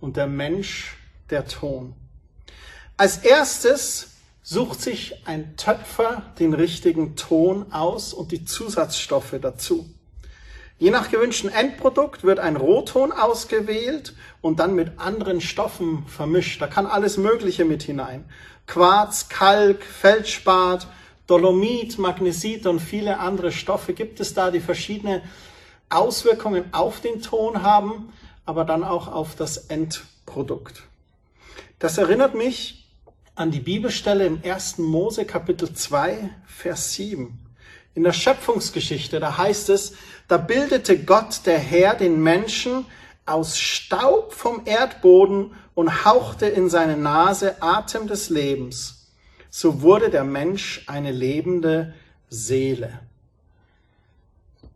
und 0.00 0.16
der 0.16 0.26
Mensch, 0.26 0.96
der 1.30 1.46
Ton. 1.46 1.94
Als 2.96 3.18
erstes 3.18 4.17
sucht 4.50 4.80
sich 4.80 5.26
ein 5.26 5.58
Töpfer 5.58 6.22
den 6.38 6.54
richtigen 6.54 7.16
Ton 7.16 7.70
aus 7.70 8.14
und 8.14 8.32
die 8.32 8.46
Zusatzstoffe 8.46 9.34
dazu. 9.42 9.90
Je 10.78 10.88
nach 10.88 11.10
gewünschten 11.10 11.50
Endprodukt 11.50 12.24
wird 12.24 12.38
ein 12.38 12.56
Rohton 12.56 13.12
ausgewählt 13.12 14.14
und 14.40 14.58
dann 14.58 14.74
mit 14.74 14.98
anderen 14.98 15.42
Stoffen 15.42 16.06
vermischt. 16.06 16.62
Da 16.62 16.66
kann 16.66 16.86
alles 16.86 17.18
Mögliche 17.18 17.66
mit 17.66 17.82
hinein. 17.82 18.24
Quarz, 18.66 19.28
Kalk, 19.28 19.82
Feldspat, 19.82 20.86
Dolomit, 21.26 21.98
Magnesit 21.98 22.66
und 22.66 22.80
viele 22.80 23.18
andere 23.18 23.52
Stoffe 23.52 23.92
gibt 23.92 24.18
es 24.18 24.32
da, 24.32 24.50
die 24.50 24.60
verschiedene 24.60 25.20
Auswirkungen 25.90 26.72
auf 26.72 27.02
den 27.02 27.20
Ton 27.20 27.62
haben, 27.62 28.14
aber 28.46 28.64
dann 28.64 28.82
auch 28.82 29.08
auf 29.08 29.34
das 29.36 29.58
Endprodukt. 29.58 30.84
Das 31.78 31.98
erinnert 31.98 32.34
mich 32.34 32.87
an 33.38 33.52
die 33.52 33.60
Bibelstelle 33.60 34.26
im 34.26 34.40
1. 34.42 34.78
Mose 34.78 35.24
Kapitel 35.24 35.72
2, 35.72 36.28
Vers 36.44 36.94
7. 36.94 37.38
In 37.94 38.02
der 38.02 38.12
Schöpfungsgeschichte, 38.12 39.20
da 39.20 39.38
heißt 39.38 39.68
es, 39.68 39.94
da 40.26 40.38
bildete 40.38 40.98
Gott 41.04 41.46
der 41.46 41.60
Herr 41.60 41.94
den 41.94 42.20
Menschen 42.20 42.84
aus 43.26 43.56
Staub 43.56 44.32
vom 44.32 44.62
Erdboden 44.64 45.52
und 45.76 46.04
hauchte 46.04 46.46
in 46.46 46.68
seine 46.68 46.96
Nase 46.96 47.62
Atem 47.62 48.08
des 48.08 48.28
Lebens. 48.28 49.06
So 49.50 49.82
wurde 49.82 50.10
der 50.10 50.24
Mensch 50.24 50.82
eine 50.88 51.12
lebende 51.12 51.94
Seele. 52.28 52.98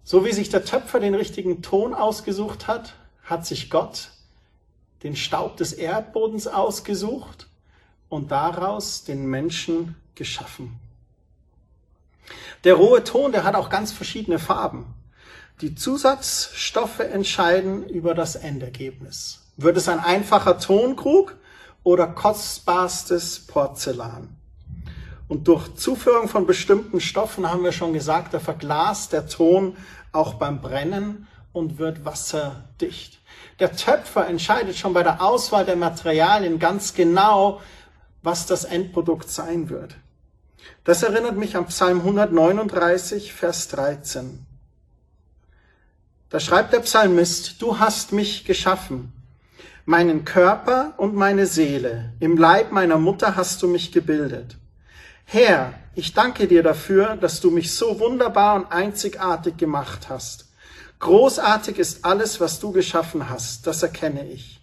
So 0.04 0.24
wie 0.24 0.32
sich 0.32 0.50
der 0.50 0.64
Töpfer 0.64 1.00
den 1.00 1.16
richtigen 1.16 1.62
Ton 1.62 1.94
ausgesucht 1.94 2.68
hat, 2.68 2.94
hat 3.24 3.44
sich 3.44 3.70
Gott 3.70 4.10
den 5.02 5.16
Staub 5.16 5.56
des 5.56 5.72
Erdbodens 5.72 6.46
ausgesucht 6.46 7.48
und 8.12 8.30
daraus 8.30 9.04
den 9.04 9.24
Menschen 9.24 9.96
geschaffen. 10.14 10.78
Der 12.62 12.74
rohe 12.74 13.02
Ton, 13.04 13.32
der 13.32 13.42
hat 13.42 13.54
auch 13.54 13.70
ganz 13.70 13.90
verschiedene 13.90 14.38
Farben. 14.38 14.84
Die 15.62 15.74
Zusatzstoffe 15.74 16.98
entscheiden 17.00 17.88
über 17.88 18.14
das 18.14 18.36
Endergebnis. 18.36 19.40
Wird 19.56 19.78
es 19.78 19.88
ein 19.88 19.98
einfacher 19.98 20.58
Tonkrug 20.58 21.38
oder 21.84 22.06
kostbarstes 22.06 23.46
Porzellan? 23.46 24.36
Und 25.26 25.48
durch 25.48 25.74
Zuführung 25.76 26.28
von 26.28 26.46
bestimmten 26.46 27.00
Stoffen 27.00 27.50
haben 27.50 27.64
wir 27.64 27.72
schon 27.72 27.94
gesagt, 27.94 28.34
da 28.34 28.40
verglast 28.40 29.14
der 29.14 29.26
Ton 29.26 29.74
auch 30.12 30.34
beim 30.34 30.60
Brennen 30.60 31.28
und 31.54 31.78
wird 31.78 32.04
wasserdicht. 32.04 33.20
Der 33.58 33.74
Töpfer 33.74 34.26
entscheidet 34.26 34.76
schon 34.76 34.92
bei 34.92 35.02
der 35.02 35.22
Auswahl 35.22 35.64
der 35.64 35.76
Materialien 35.76 36.58
ganz 36.58 36.92
genau, 36.92 37.62
was 38.22 38.46
das 38.46 38.64
Endprodukt 38.64 39.28
sein 39.28 39.68
wird. 39.68 39.96
Das 40.84 41.02
erinnert 41.02 41.36
mich 41.36 41.56
an 41.56 41.66
Psalm 41.66 41.98
139, 42.00 43.32
Vers 43.32 43.68
13. 43.68 44.46
Da 46.30 46.40
schreibt 46.40 46.72
der 46.72 46.80
Psalmist, 46.80 47.60
du 47.60 47.78
hast 47.78 48.12
mich 48.12 48.44
geschaffen, 48.44 49.12
meinen 49.84 50.24
Körper 50.24 50.94
und 50.96 51.14
meine 51.14 51.46
Seele, 51.46 52.12
im 52.20 52.36
Leib 52.36 52.72
meiner 52.72 52.98
Mutter 52.98 53.36
hast 53.36 53.62
du 53.62 53.68
mich 53.68 53.92
gebildet. 53.92 54.56
Herr, 55.24 55.74
ich 55.94 56.14
danke 56.14 56.46
dir 56.46 56.62
dafür, 56.62 57.16
dass 57.16 57.40
du 57.40 57.50
mich 57.50 57.74
so 57.74 58.00
wunderbar 58.00 58.54
und 58.54 58.72
einzigartig 58.72 59.56
gemacht 59.56 60.08
hast. 60.08 60.46
Großartig 61.00 61.78
ist 61.78 62.04
alles, 62.04 62.40
was 62.40 62.60
du 62.60 62.72
geschaffen 62.72 63.28
hast, 63.28 63.66
das 63.66 63.82
erkenne 63.82 64.26
ich. 64.26 64.61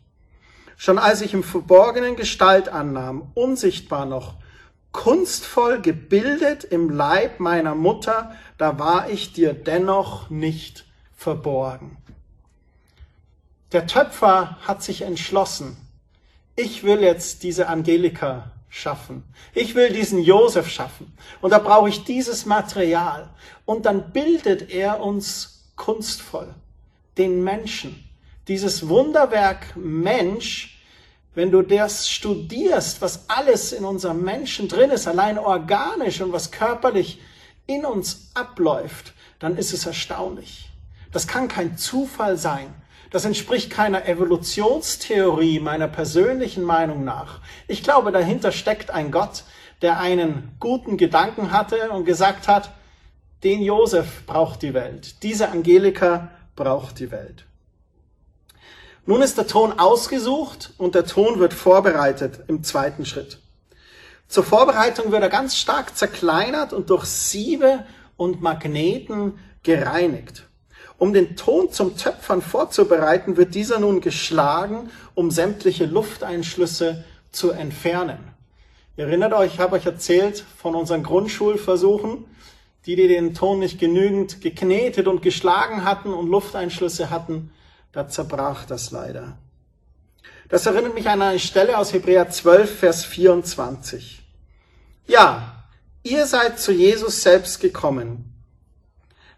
Schon 0.82 0.98
als 0.98 1.20
ich 1.20 1.34
im 1.34 1.44
Verborgenen 1.44 2.16
Gestalt 2.16 2.70
annahm, 2.70 3.34
unsichtbar 3.34 4.06
noch, 4.06 4.36
kunstvoll 4.94 5.82
gebildet 5.82 6.64
im 6.64 6.90
Leib 6.90 7.42
meiner 7.42 7.76
Mutter, 7.76 8.34
da 8.58 8.80
war 8.80 9.10
ich 9.10 9.34
dir 9.34 9.54
dennoch 9.54 10.30
nicht 10.30 10.86
verborgen. 11.18 11.98
Der 13.74 13.88
Töpfer 13.88 14.58
hat 14.66 14.82
sich 14.82 15.02
entschlossen, 15.02 15.76
ich 16.56 16.86
will 16.86 17.02
jetzt 17.02 17.44
diese 17.44 17.68
Angelika 17.68 18.54
schaffen. 18.70 19.26
Ich 19.54 19.76
will 19.76 19.92
diesen 19.92 20.20
Josef 20.20 20.70
schaffen. 20.70 21.12
Und 21.42 21.52
da 21.52 21.60
brauche 21.60 21.90
ich 21.90 22.06
dieses 22.06 22.46
Material. 22.46 23.30
Und 23.66 23.86
dann 23.86 24.14
bildet 24.14 24.70
er 24.70 25.02
uns 25.02 25.72
kunstvoll 25.76 26.56
den 27.18 27.44
Menschen. 27.44 28.09
Dieses 28.50 28.90
Wunderwerk 28.90 29.78
Mensch 29.78 30.80
wenn 31.40 31.52
du 31.52 31.62
das 31.62 32.10
studierst, 32.10 33.02
was 33.02 33.30
alles 33.30 33.72
in 33.72 33.86
unserem 33.86 34.24
Menschen 34.24 34.68
drin 34.68 34.90
ist, 34.90 35.08
allein 35.08 35.38
organisch 35.38 36.22
und 36.22 36.34
was 36.34 36.52
körperlich 36.52 37.22
in 37.68 37.86
uns 37.86 38.32
abläuft, 38.34 39.14
dann 39.40 39.56
ist 39.56 39.72
es 39.72 39.86
erstaunlich. 39.86 40.70
Das 41.12 41.28
kann 41.28 41.48
kein 41.48 41.78
Zufall 41.78 42.38
sein. 42.38 42.74
Das 43.12 43.26
entspricht 43.26 43.72
keiner 43.72 44.06
Evolutionstheorie 44.06 45.60
meiner 45.60 45.88
persönlichen 45.88 46.64
Meinung 46.64 47.04
nach. 47.04 47.40
Ich 47.68 47.84
glaube, 47.84 48.12
dahinter 48.12 48.52
steckt 48.52 48.92
ein 48.92 49.10
Gott, 49.12 49.44
der 49.82 50.00
einen 50.00 50.56
guten 50.60 50.98
Gedanken 50.98 51.52
hatte 51.52 51.90
und 51.92 52.06
gesagt 52.06 52.48
hat, 52.48 52.72
den 53.44 53.62
Josef 53.62 54.26
braucht 54.26 54.62
die 54.62 54.74
Welt, 54.74 55.24
diese 55.24 55.50
Angelika 55.50 56.32
braucht 56.56 57.00
die 57.00 57.12
Welt. 57.12 57.46
Nun 59.06 59.22
ist 59.22 59.38
der 59.38 59.48
Ton 59.48 59.80
ausgesucht 59.80 60.74
und 60.78 60.96
der 60.96 61.06
Ton 61.06 61.40
wird 61.40 61.54
vorbereitet 61.54 62.42
im 62.48 62.64
zweiten 62.64 63.06
Schritt. 63.06 63.40
Zur 64.28 64.44
Vorbereitung 64.44 65.12
wird 65.12 65.24
er 65.24 65.30
ganz 65.30 65.58
stark 65.58 65.98
zerkleinert 65.98 66.72
und 66.74 66.90
durch 66.92 67.06
Siebe 67.06 67.86
und 68.18 68.42
Magneten 68.42 69.40
gereinigt. 69.64 70.44
Um 71.00 71.14
den 71.14 71.36
Ton 71.36 71.72
zum 71.72 71.98
Töpfern 71.98 72.42
vorzubereiten, 72.42 73.38
wird 73.38 73.56
dieser 73.56 73.80
nun 73.80 74.02
geschlagen, 74.02 74.92
um 75.16 75.32
sämtliche 75.32 75.86
Lufteinschlüsse 75.86 77.06
zu 77.32 77.52
entfernen. 77.52 78.20
Ihr 78.98 79.06
erinnert 79.06 79.34
euch, 79.34 79.54
ich 79.54 79.60
habe 79.60 79.78
euch 79.78 79.86
erzählt 79.86 80.44
von 80.58 80.76
unseren 80.76 81.04
Grundschulversuchen, 81.04 82.26
die, 82.86 82.98
die 82.98 83.08
den 83.08 83.34
Ton 83.34 83.60
nicht 83.60 83.80
genügend 83.80 84.42
geknetet 84.42 85.08
und 85.08 85.22
geschlagen 85.22 85.86
hatten 85.86 86.14
und 86.14 86.30
Lufteinschlüsse 86.30 87.10
hatten, 87.10 87.52
da 87.92 88.08
zerbrach 88.08 88.66
das 88.66 88.92
leider. 88.92 89.38
Das 90.50 90.66
erinnert 90.66 90.94
mich 90.94 91.08
an 91.08 91.22
eine 91.22 91.40
Stelle 91.40 91.78
aus 91.78 91.94
Hebräer 91.94 92.30
12, 92.30 92.80
Vers 92.80 93.06
24. 93.06 94.24
Ja, 95.08 95.64
ihr 96.04 96.26
seid 96.26 96.60
zu 96.60 96.72
Jesus 96.72 97.22
selbst 97.22 97.60
gekommen, 97.60 98.34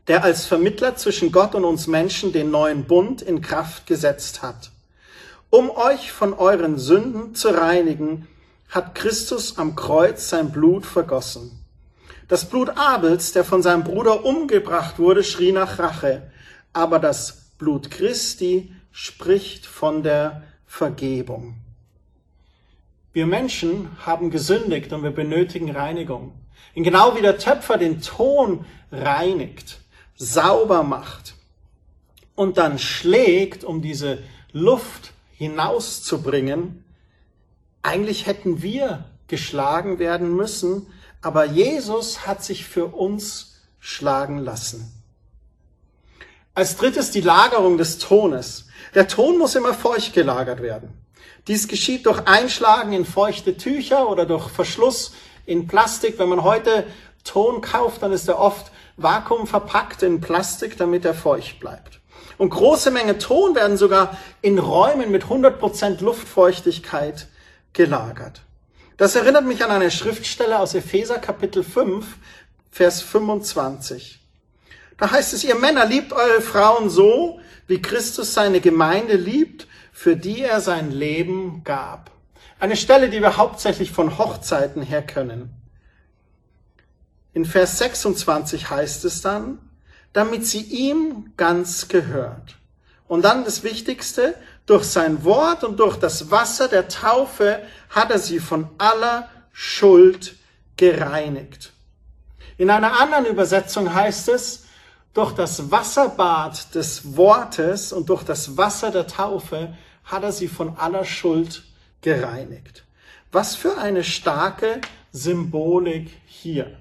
der 0.07 0.23
als 0.23 0.45
Vermittler 0.45 0.95
zwischen 0.95 1.31
Gott 1.31 1.55
und 1.55 1.65
uns 1.65 1.87
Menschen 1.87 2.33
den 2.33 2.51
neuen 2.51 2.85
Bund 2.85 3.21
in 3.21 3.41
Kraft 3.41 3.87
gesetzt 3.87 4.41
hat. 4.41 4.71
Um 5.49 5.69
euch 5.69 6.11
von 6.11 6.33
euren 6.33 6.77
Sünden 6.77 7.35
zu 7.35 7.49
reinigen, 7.49 8.27
hat 8.69 8.95
Christus 8.95 9.57
am 9.57 9.75
Kreuz 9.75 10.29
sein 10.29 10.51
Blut 10.51 10.85
vergossen. 10.85 11.59
Das 12.29 12.45
Blut 12.45 12.69
Abels, 12.77 13.33
der 13.33 13.43
von 13.43 13.61
seinem 13.61 13.83
Bruder 13.83 14.23
umgebracht 14.23 14.97
wurde, 14.97 15.25
schrie 15.25 15.51
nach 15.51 15.77
Rache, 15.77 16.31
aber 16.71 16.99
das 16.99 17.50
Blut 17.61 17.91
Christi 17.91 18.73
spricht 18.91 19.67
von 19.67 20.01
der 20.01 20.41
Vergebung. 20.65 21.57
Wir 23.13 23.27
Menschen 23.27 23.95
haben 24.03 24.31
gesündigt 24.31 24.91
und 24.93 25.03
wir 25.03 25.11
benötigen 25.11 25.69
Reinigung. 25.69 26.33
Und 26.75 26.81
genau 26.81 27.15
wie 27.15 27.21
der 27.21 27.37
Töpfer 27.37 27.77
den 27.77 28.01
Ton 28.01 28.65
reinigt, 28.91 29.79
sauber 30.15 30.81
macht 30.81 31.35
und 32.33 32.57
dann 32.57 32.79
schlägt, 32.79 33.63
um 33.63 33.83
diese 33.83 34.23
Luft 34.53 35.13
hinauszubringen, 35.33 36.83
eigentlich 37.83 38.25
hätten 38.25 38.63
wir 38.63 39.05
geschlagen 39.27 39.99
werden 39.99 40.35
müssen, 40.35 40.87
aber 41.21 41.45
Jesus 41.45 42.25
hat 42.25 42.43
sich 42.43 42.65
für 42.65 42.87
uns 42.87 43.61
schlagen 43.79 44.39
lassen. 44.39 45.00
Als 46.53 46.75
drittes 46.75 47.11
die 47.11 47.21
Lagerung 47.21 47.77
des 47.77 47.97
Tones. 47.97 48.67
Der 48.93 49.07
Ton 49.07 49.37
muss 49.37 49.55
immer 49.55 49.73
feucht 49.73 50.13
gelagert 50.13 50.61
werden. 50.61 50.89
Dies 51.47 51.69
geschieht 51.69 52.05
durch 52.05 52.27
Einschlagen 52.27 52.91
in 52.91 53.05
feuchte 53.05 53.55
Tücher 53.55 54.09
oder 54.09 54.25
durch 54.25 54.49
Verschluss 54.49 55.13
in 55.45 55.67
Plastik. 55.67 56.19
Wenn 56.19 56.27
man 56.27 56.43
heute 56.43 56.85
Ton 57.23 57.61
kauft, 57.61 58.03
dann 58.03 58.11
ist 58.11 58.27
er 58.27 58.37
oft 58.37 58.71
vakuumverpackt 58.97 60.03
in 60.03 60.19
Plastik, 60.19 60.77
damit 60.77 61.05
er 61.05 61.13
feucht 61.13 61.61
bleibt. 61.61 62.01
Und 62.37 62.49
große 62.49 62.91
Mengen 62.91 63.17
Ton 63.17 63.55
werden 63.55 63.77
sogar 63.77 64.17
in 64.41 64.59
Räumen 64.59 65.09
mit 65.09 65.23
100% 65.23 66.03
Luftfeuchtigkeit 66.03 67.27
gelagert. 67.71 68.41
Das 68.97 69.15
erinnert 69.15 69.45
mich 69.45 69.63
an 69.63 69.71
eine 69.71 69.89
Schriftstelle 69.89 70.59
aus 70.59 70.75
Epheser 70.75 71.17
Kapitel 71.17 71.63
5, 71.63 72.05
Vers 72.71 73.01
25. 73.01 74.20
Da 75.01 75.09
heißt 75.09 75.33
es, 75.33 75.43
ihr 75.43 75.55
Männer 75.55 75.87
liebt 75.87 76.13
eure 76.13 76.41
Frauen 76.41 76.91
so, 76.91 77.39
wie 77.65 77.81
Christus 77.81 78.35
seine 78.35 78.61
Gemeinde 78.61 79.15
liebt, 79.15 79.65
für 79.91 80.15
die 80.15 80.41
er 80.41 80.61
sein 80.61 80.91
Leben 80.91 81.63
gab. 81.63 82.11
Eine 82.59 82.75
Stelle, 82.75 83.09
die 83.09 83.19
wir 83.19 83.35
hauptsächlich 83.35 83.91
von 83.91 84.19
Hochzeiten 84.19 84.83
her 84.83 85.01
können. 85.01 85.49
In 87.33 87.45
Vers 87.45 87.79
26 87.79 88.69
heißt 88.69 89.03
es 89.05 89.23
dann, 89.23 89.57
damit 90.13 90.45
sie 90.45 90.61
ihm 90.61 91.33
ganz 91.35 91.87
gehört. 91.87 92.57
Und 93.07 93.25
dann 93.25 93.43
das 93.43 93.63
Wichtigste, 93.63 94.35
durch 94.67 94.83
sein 94.83 95.23
Wort 95.23 95.63
und 95.63 95.79
durch 95.79 95.97
das 95.97 96.29
Wasser 96.29 96.67
der 96.67 96.89
Taufe 96.89 97.63
hat 97.89 98.11
er 98.11 98.19
sie 98.19 98.39
von 98.39 98.69
aller 98.77 99.27
Schuld 99.51 100.35
gereinigt. 100.77 101.73
In 102.59 102.69
einer 102.69 102.99
anderen 102.99 103.25
Übersetzung 103.25 103.95
heißt 103.95 104.29
es, 104.29 104.65
durch 105.13 105.33
das 105.33 105.71
Wasserbad 105.71 106.73
des 106.73 107.17
Wortes 107.17 107.91
und 107.91 108.09
durch 108.09 108.23
das 108.23 108.57
Wasser 108.57 108.91
der 108.91 109.07
Taufe 109.07 109.75
hat 110.05 110.23
er 110.23 110.31
sie 110.31 110.47
von 110.47 110.77
aller 110.77 111.05
Schuld 111.05 111.63
gereinigt. 112.01 112.85
Was 113.31 113.55
für 113.55 113.77
eine 113.77 114.03
starke 114.03 114.81
Symbolik 115.11 116.09
hier. 116.25 116.77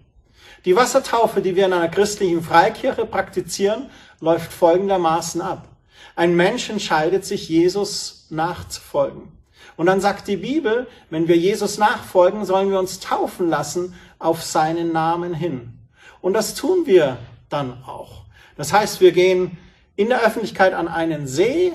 Die 0.64 0.76
Wassertaufe, 0.76 1.40
die 1.40 1.56
wir 1.56 1.66
in 1.66 1.72
einer 1.72 1.88
christlichen 1.88 2.42
Freikirche 2.42 3.06
praktizieren, 3.06 3.90
läuft 4.20 4.52
folgendermaßen 4.52 5.40
ab. 5.40 5.68
Ein 6.16 6.36
Mensch 6.36 6.68
entscheidet 6.70 7.24
sich, 7.24 7.48
Jesus 7.48 8.26
nachzufolgen. 8.30 9.32
Und 9.76 9.86
dann 9.86 10.00
sagt 10.00 10.28
die 10.28 10.36
Bibel, 10.36 10.86
wenn 11.08 11.28
wir 11.28 11.36
Jesus 11.36 11.78
nachfolgen, 11.78 12.44
sollen 12.44 12.70
wir 12.70 12.78
uns 12.78 13.00
taufen 13.00 13.48
lassen 13.48 13.94
auf 14.18 14.42
seinen 14.42 14.92
Namen 14.92 15.32
hin. 15.32 15.78
Und 16.20 16.34
das 16.34 16.54
tun 16.54 16.84
wir 16.84 17.16
dann 17.48 17.82
auch. 17.84 18.19
Das 18.60 18.74
heißt, 18.74 19.00
wir 19.00 19.12
gehen 19.12 19.56
in 19.96 20.10
der 20.10 20.22
Öffentlichkeit 20.22 20.74
an 20.74 20.86
einen 20.86 21.26
See 21.26 21.72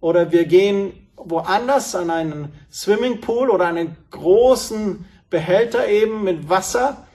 oder 0.00 0.32
wir 0.32 0.46
gehen 0.46 1.06
woanders 1.14 1.94
an 1.94 2.10
einen 2.10 2.52
Swimmingpool 2.72 3.50
oder 3.50 3.66
einen 3.66 3.96
großen 4.10 5.04
Behälter 5.30 5.86
eben 5.86 6.24
mit 6.24 6.48
Wasser 6.48 7.06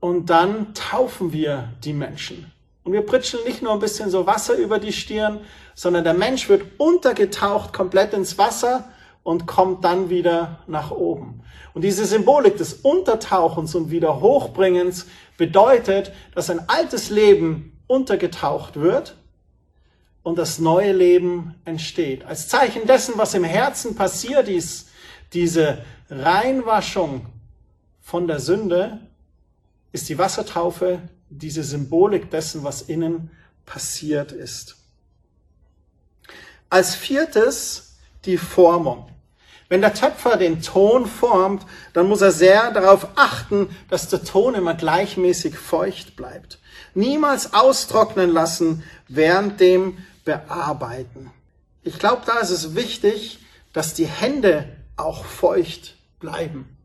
und 0.00 0.28
dann 0.28 0.74
taufen 0.74 1.32
wir 1.32 1.72
die 1.82 1.94
Menschen. 1.94 2.52
Und 2.84 2.92
wir 2.92 3.00
pritschen 3.06 3.40
nicht 3.46 3.62
nur 3.62 3.72
ein 3.72 3.78
bisschen 3.78 4.10
so 4.10 4.26
Wasser 4.26 4.54
über 4.56 4.78
die 4.78 4.92
Stirn, 4.92 5.40
sondern 5.74 6.04
der 6.04 6.12
Mensch 6.12 6.50
wird 6.50 6.62
untergetaucht 6.76 7.72
komplett 7.72 8.12
ins 8.12 8.36
Wasser 8.36 8.84
und 9.22 9.46
kommt 9.46 9.82
dann 9.82 10.10
wieder 10.10 10.58
nach 10.66 10.90
oben. 10.90 11.40
Und 11.72 11.84
diese 11.84 12.04
Symbolik 12.04 12.58
des 12.58 12.74
Untertauchens 12.74 13.74
und 13.74 13.90
wieder 13.90 14.20
Hochbringens 14.20 15.06
bedeutet, 15.38 16.12
dass 16.34 16.50
ein 16.50 16.68
altes 16.68 17.08
Leben 17.08 17.72
untergetaucht 17.88 18.76
wird 18.76 19.16
und 20.22 20.38
das 20.38 20.60
neue 20.60 20.92
Leben 20.92 21.56
entsteht. 21.64 22.24
Als 22.24 22.46
Zeichen 22.46 22.86
dessen, 22.86 23.14
was 23.16 23.34
im 23.34 23.44
Herzen 23.44 23.96
passiert 23.96 24.48
ist, 24.48 24.90
diese 25.32 25.84
Reinwaschung 26.08 27.26
von 28.00 28.28
der 28.28 28.38
Sünde, 28.38 29.00
ist 29.90 30.08
die 30.08 30.18
Wassertaufe 30.18 31.00
diese 31.30 31.64
Symbolik 31.64 32.30
dessen, 32.30 32.62
was 32.62 32.82
innen 32.82 33.30
passiert 33.66 34.32
ist. 34.32 34.76
Als 36.70 36.94
viertes 36.94 37.96
die 38.24 38.38
Formung. 38.38 39.10
Wenn 39.68 39.80
der 39.80 39.94
Töpfer 39.94 40.36
den 40.36 40.62
Ton 40.62 41.06
formt, 41.06 41.64
dann 41.92 42.08
muss 42.08 42.22
er 42.22 42.32
sehr 42.32 42.70
darauf 42.70 43.08
achten, 43.16 43.68
dass 43.90 44.08
der 44.08 44.24
Ton 44.24 44.54
immer 44.54 44.74
gleichmäßig 44.74 45.58
feucht 45.58 46.16
bleibt. 46.16 46.58
Niemals 46.94 47.52
austrocknen 47.52 48.30
lassen 48.30 48.82
während 49.08 49.60
dem 49.60 49.98
Bearbeiten. 50.24 51.30
Ich 51.82 51.98
glaube, 51.98 52.22
da 52.24 52.38
ist 52.38 52.50
es 52.50 52.74
wichtig, 52.74 53.40
dass 53.72 53.94
die 53.94 54.06
Hände 54.06 54.68
auch 54.96 55.24
feucht 55.24 55.96
bleiben 56.18 56.78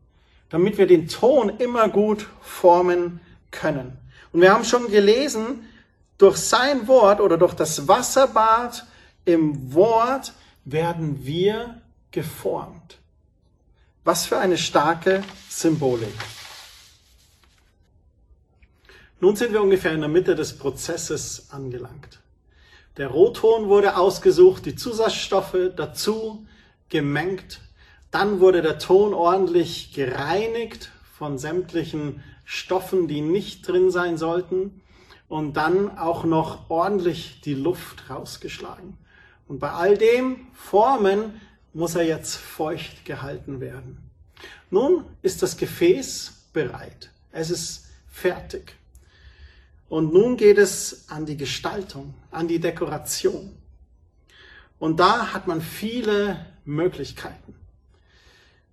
damit 0.54 0.78
wir 0.78 0.86
den 0.86 1.08
Ton 1.08 1.48
immer 1.58 1.88
gut 1.88 2.28
formen 2.40 3.18
können. 3.50 3.98
Und 4.32 4.40
wir 4.40 4.52
haben 4.52 4.62
schon 4.62 4.88
gelesen, 4.88 5.68
durch 6.16 6.36
sein 6.36 6.86
Wort 6.86 7.20
oder 7.20 7.36
durch 7.36 7.54
das 7.54 7.88
Wasserbad 7.88 8.86
im 9.24 9.74
Wort 9.74 10.32
werden 10.64 11.26
wir 11.26 11.80
geformt. 12.14 12.98
Was 14.04 14.26
für 14.26 14.38
eine 14.38 14.58
starke 14.58 15.22
Symbolik. 15.48 16.14
Nun 19.20 19.36
sind 19.36 19.52
wir 19.52 19.62
ungefähr 19.62 19.92
in 19.92 20.00
der 20.00 20.08
Mitte 20.08 20.34
des 20.34 20.58
Prozesses 20.58 21.50
angelangt. 21.50 22.20
Der 22.96 23.08
Rotton 23.08 23.68
wurde 23.68 23.96
ausgesucht, 23.96 24.66
die 24.66 24.76
Zusatzstoffe 24.76 25.72
dazu 25.76 26.46
gemengt 26.88 27.60
dann 28.14 28.38
wurde 28.38 28.62
der 28.62 28.78
Ton 28.78 29.12
ordentlich 29.12 29.92
gereinigt 29.92 30.92
von 31.18 31.36
sämtlichen 31.36 32.22
Stoffen, 32.44 33.08
die 33.08 33.20
nicht 33.20 33.66
drin 33.66 33.90
sein 33.90 34.18
sollten. 34.18 34.82
Und 35.26 35.56
dann 35.56 35.98
auch 35.98 36.22
noch 36.22 36.70
ordentlich 36.70 37.40
die 37.40 37.54
Luft 37.54 38.08
rausgeschlagen. 38.08 38.96
Und 39.48 39.58
bei 39.58 39.72
all 39.72 39.98
dem 39.98 40.46
Formen 40.52 41.40
muss 41.74 41.94
er 41.94 42.04
jetzt 42.04 42.36
feucht 42.36 43.04
gehalten 43.04 43.60
werden. 43.60 43.98
Nun 44.70 45.04
ist 45.22 45.42
das 45.42 45.56
Gefäß 45.56 46.32
bereit. 46.52 47.10
Es 47.32 47.50
ist 47.50 47.86
fertig. 48.08 48.76
Und 49.88 50.12
nun 50.12 50.36
geht 50.36 50.58
es 50.58 51.08
an 51.08 51.26
die 51.26 51.36
Gestaltung, 51.36 52.14
an 52.30 52.48
die 52.48 52.60
Dekoration. 52.60 53.54
Und 54.78 54.98
da 54.98 55.32
hat 55.32 55.46
man 55.46 55.60
viele 55.60 56.46
Möglichkeiten. 56.64 57.54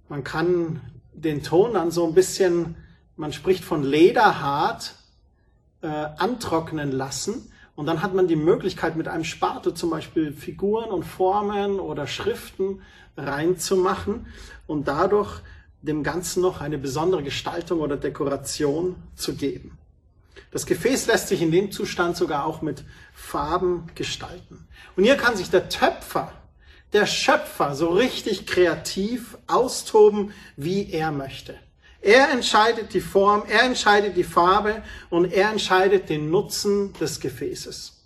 Man 0.08 0.24
kann 0.24 0.82
den 1.14 1.44
Ton 1.44 1.74
dann 1.74 1.92
so 1.92 2.08
ein 2.08 2.14
bisschen, 2.14 2.76
man 3.16 3.34
spricht 3.34 3.64
von 3.64 3.84
Lederhart, 3.84 4.96
äh, 5.82 5.88
antrocknen 5.88 6.92
lassen. 6.92 7.51
Und 7.76 7.86
dann 7.86 8.02
hat 8.02 8.14
man 8.14 8.28
die 8.28 8.36
Möglichkeit, 8.36 8.96
mit 8.96 9.08
einem 9.08 9.24
Spatel 9.24 9.74
zum 9.74 9.90
Beispiel 9.90 10.34
Figuren 10.34 10.90
und 10.90 11.04
Formen 11.04 11.80
oder 11.80 12.06
Schriften 12.06 12.82
reinzumachen 13.18 14.28
und 14.68 14.88
dadurch 14.88 15.42
dem 15.82 16.04
Ganzen 16.04 16.42
noch 16.42 16.62
eine 16.62 16.78
besondere 16.78 17.24
Gestaltung 17.24 17.80
oder 17.80 17.98
Dekoration 17.98 18.96
zu 19.16 19.36
geben. 19.36 19.78
Das 20.52 20.66
Gefäß 20.66 21.08
lässt 21.08 21.30
sich 21.30 21.42
in 21.42 21.52
dem 21.52 21.72
Zustand 21.72 22.18
sogar 22.18 22.46
auch 22.46 22.62
mit 22.62 22.84
Farben 23.14 23.88
gestalten. 23.96 24.68
Und 24.96 25.06
hier 25.06 25.16
kann 25.16 25.36
sich 25.38 25.50
der 25.50 25.70
Töpfer 25.70 26.32
der 26.94 27.06
Schöpfer 27.06 27.76
so 27.76 27.90
richtig 27.90 28.46
kreativ 28.46 29.38
austoben, 29.48 30.34
wie 30.58 30.92
er 30.92 31.12
möchte. 31.12 31.56
Er 32.02 32.32
entscheidet 32.32 32.94
die 32.94 33.02
Form, 33.02 33.44
er 33.48 33.64
entscheidet 33.64 34.18
die 34.18 34.24
Farbe 34.24 34.82
und 35.10 35.32
er 35.32 35.52
entscheidet 35.52 36.10
den 36.10 36.32
Nutzen 36.32 36.94
des 36.94 37.20
Gefäßes. 37.20 38.02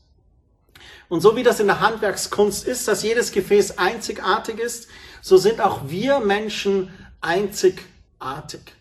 Und 1.07 1.21
so 1.21 1.35
wie 1.35 1.43
das 1.43 1.59
in 1.59 1.67
der 1.67 1.79
Handwerkskunst 1.79 2.67
ist, 2.67 2.87
dass 2.87 3.03
jedes 3.03 3.31
Gefäß 3.31 3.77
einzigartig 3.77 4.59
ist, 4.59 4.89
so 5.21 5.37
sind 5.37 5.61
auch 5.61 5.87
wir 5.87 6.19
Menschen 6.19 6.91
einzigartig. 7.21 8.73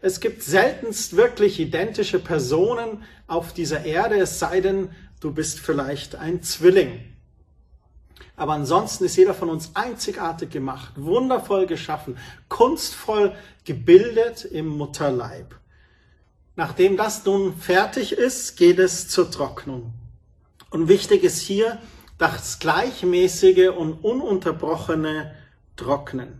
Es 0.00 0.20
gibt 0.20 0.42
seltenst 0.42 1.16
wirklich 1.16 1.58
identische 1.58 2.20
Personen 2.20 3.02
auf 3.26 3.52
dieser 3.52 3.84
Erde, 3.84 4.16
es 4.16 4.38
sei 4.38 4.60
denn, 4.60 4.90
du 5.20 5.32
bist 5.32 5.58
vielleicht 5.58 6.14
ein 6.14 6.42
Zwilling. 6.42 7.00
Aber 8.38 8.52
ansonsten 8.52 9.04
ist 9.04 9.16
jeder 9.16 9.34
von 9.34 9.50
uns 9.50 9.72
einzigartig 9.74 10.50
gemacht, 10.50 10.92
wundervoll 10.94 11.66
geschaffen, 11.66 12.16
kunstvoll 12.48 13.34
gebildet 13.64 14.44
im 14.44 14.68
Mutterleib. 14.68 15.56
Nachdem 16.54 16.96
das 16.96 17.24
nun 17.24 17.56
fertig 17.56 18.12
ist, 18.12 18.56
geht 18.56 18.78
es 18.78 19.08
zur 19.08 19.28
Trocknung. 19.28 19.92
Und 20.70 20.86
wichtig 20.86 21.24
ist 21.24 21.40
hier 21.40 21.78
das 22.16 22.60
gleichmäßige 22.60 23.70
und 23.76 24.04
ununterbrochene 24.04 25.34
Trocknen. 25.74 26.38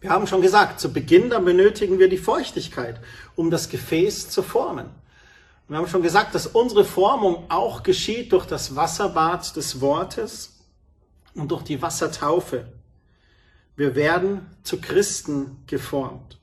Wir 0.00 0.10
haben 0.10 0.26
schon 0.26 0.42
gesagt, 0.42 0.78
zu 0.78 0.92
Beginn 0.92 1.30
dann 1.30 1.46
benötigen 1.46 1.98
wir 1.98 2.10
die 2.10 2.18
Feuchtigkeit, 2.18 3.00
um 3.34 3.50
das 3.50 3.70
Gefäß 3.70 4.28
zu 4.28 4.42
formen. 4.42 4.90
Wir 5.68 5.78
haben 5.78 5.88
schon 5.88 6.02
gesagt, 6.02 6.34
dass 6.34 6.46
unsere 6.46 6.84
Formung 6.84 7.44
auch 7.48 7.82
geschieht 7.82 8.32
durch 8.32 8.44
das 8.44 8.76
Wasserbad 8.76 9.56
des 9.56 9.80
Wortes 9.80 10.57
und 11.34 11.50
durch 11.50 11.62
die 11.62 11.80
Wassertaufe. 11.80 12.66
Wir 13.76 13.94
werden 13.94 14.46
zu 14.62 14.80
Christen 14.80 15.62
geformt. 15.66 16.38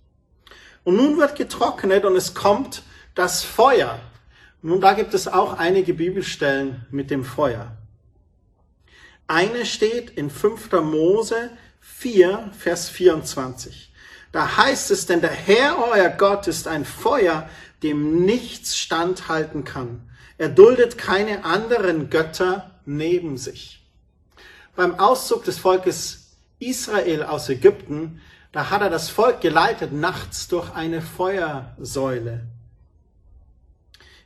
Und 0.84 0.96
nun 0.96 1.18
wird 1.18 1.36
getrocknet 1.36 2.06
und 2.06 2.16
es 2.16 2.34
kommt 2.34 2.84
das 3.16 3.44
Feuer. 3.44 4.00
Nun, 4.62 4.82
da 4.82 4.94
gibt 4.94 5.14
es 5.14 5.28
auch 5.28 5.58
einige 5.58 5.94
Bibelstellen 5.94 6.86
mit 6.92 7.12
dem 7.12 7.24
Feuer. 7.24 7.76
Eine 9.28 9.66
steht 9.66 10.12
in 10.12 10.30
5. 10.30 10.72
Mose 10.74 11.52
4, 11.82 12.52
Vers 12.58 12.90
24. 12.90 13.92
Da 14.32 14.58
heißt 14.58 14.92
es, 14.92 15.06
denn 15.06 15.22
der 15.22 15.32
Herr, 15.32 15.78
euer 15.92 16.10
Gott, 16.10 16.48
ist 16.48 16.68
ein 16.68 16.86
Feuer, 16.86 17.50
dem 17.84 18.26
nichts 18.26 18.78
standhalten 18.78 19.64
kann. 19.64 20.10
Er 20.38 20.50
duldet 20.50 20.98
keine 20.98 21.46
anderen 21.46 22.10
Götter 22.10 22.80
neben 22.86 23.38
sich. 23.38 23.85
Beim 24.76 25.00
Auszug 25.00 25.44
des 25.46 25.58
Volkes 25.58 26.32
Israel 26.60 27.24
aus 27.24 27.50
Ägypten, 27.50 28.22
da 28.52 28.70
hat 28.70 28.82
er 28.82 28.90
das 28.90 29.10
Volk 29.10 29.42
geleitet 29.42 29.94
nachts 29.94 30.48
durch 30.48 30.74
eine 30.74 31.02
Feuersäule. 31.02 32.42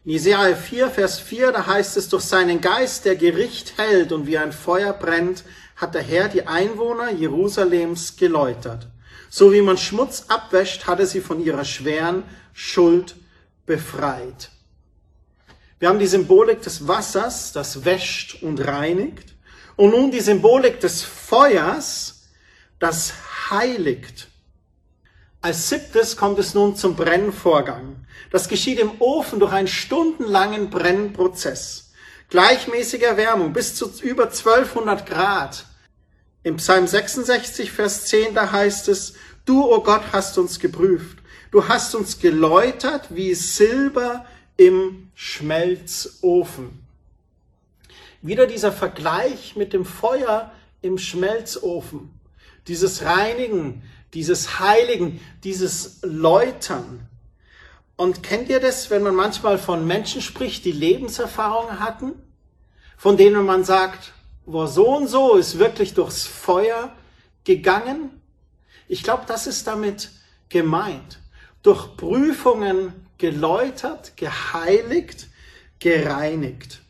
In 0.06 0.12
Jesaja 0.12 0.56
4, 0.56 0.90
Vers 0.90 1.20
4, 1.20 1.52
da 1.52 1.68
heißt 1.68 1.98
es, 1.98 2.10
durch 2.10 2.24
seinen 2.24 2.62
Geist, 2.62 3.06
der 3.06 3.16
Gericht 3.16 3.78
hält 3.78 4.12
und 4.12 4.28
wie 4.28 4.38
ein 4.38 4.52
Feuer 4.52 4.94
brennt, 4.94 5.44
hat 5.76 5.94
der 5.94 6.02
Herr 6.02 6.30
die 6.30 6.48
Einwohner 6.48 7.12
Jerusalems 7.12 8.16
geläutert. 8.18 8.88
So 9.30 9.54
wie 9.54 9.62
man 9.62 9.78
Schmutz 9.78 10.26
abwäscht, 10.30 10.88
hat 10.88 11.00
er 11.00 11.06
sie 11.06 11.22
von 11.22 11.44
ihrer 11.44 11.66
schweren 11.66 12.24
Schuld 12.54 13.16
befreit. 13.66 14.50
Wir 15.78 15.90
haben 15.90 16.00
die 16.00 16.08
Symbolik 16.08 16.62
des 16.62 16.88
Wassers, 16.88 17.54
das 17.54 17.86
wäscht 17.86 18.42
und 18.42 18.60
reinigt. 18.60 19.36
Und 19.80 19.92
nun 19.92 20.12
die 20.12 20.20
Symbolik 20.20 20.82
des 20.82 21.04
Feuers, 21.04 22.28
das 22.80 23.14
heiligt. 23.50 24.28
Als 25.40 25.70
siebtes 25.70 26.18
kommt 26.18 26.38
es 26.38 26.54
nun 26.54 26.76
zum 26.76 26.98
Brennvorgang. 26.98 28.06
Das 28.30 28.50
geschieht 28.50 28.78
im 28.78 29.00
Ofen 29.00 29.40
durch 29.40 29.54
einen 29.54 29.70
stundenlangen 29.70 30.70
Brennprozess. 30.70 31.94
Gleichmäßige 32.30 33.04
Erwärmung 33.04 33.54
bis 33.54 33.74
zu 33.74 33.90
über 34.02 34.24
1200 34.24 35.06
Grad. 35.06 35.64
Im 36.44 36.58
Psalm 36.58 36.86
66, 36.86 37.72
Vers 37.72 38.08
10, 38.08 38.36
da 38.36 38.52
heißt 38.52 38.90
es, 38.90 39.14
du, 39.46 39.64
o 39.64 39.78
oh 39.78 39.82
Gott, 39.82 40.04
hast 40.12 40.38
uns 40.38 40.60
geprüft. 40.60 41.20
Du 41.52 41.70
hast 41.70 41.96
uns 41.96 42.20
geläutert 42.20 43.16
wie 43.16 43.34
Silber 43.34 44.26
im 44.58 45.10
Schmelzofen. 45.16 46.89
Wieder 48.22 48.48
dieser 48.48 48.72
Vergleich 48.72 49.56
mit 49.56 49.74
dem 49.74 49.86
Feuer 49.86 50.52
im 50.82 50.98
Schmelzofen. 50.98 52.20
Dieses 52.68 53.04
Reinigen, 53.04 53.84
dieses 54.14 54.60
Heiligen, 54.60 55.22
dieses 55.44 56.00
Läutern. 56.02 57.08
Und 57.96 58.24
kennt 58.24 58.50
ihr 58.50 58.60
das, 58.60 58.90
wenn 58.90 59.04
man 59.04 59.16
manchmal 59.16 59.58
von 59.58 59.86
Menschen 59.86 60.22
spricht, 60.22 60.66
die 60.66 60.72
Lebenserfahrungen 60.72 61.80
hatten, 61.80 62.14
von 62.98 63.18
denen 63.18 63.46
man 63.46 63.64
sagt, 63.64 64.14
wo 64.46 64.66
so 64.66 64.96
und 64.96 65.08
so 65.08 65.36
ist 65.36 65.60
wirklich 65.60 65.94
durchs 65.94 66.26
Feuer 66.26 66.96
gegangen. 67.44 68.22
Ich 68.88 69.04
glaube, 69.04 69.24
das 69.28 69.48
ist 69.48 69.68
damit 69.68 70.10
gemeint. 70.50 71.20
Durch 71.62 71.96
Prüfungen 71.98 72.94
geläutert, 73.18 74.18
geheiligt, 74.18 75.28
gereinigt. 75.80 76.82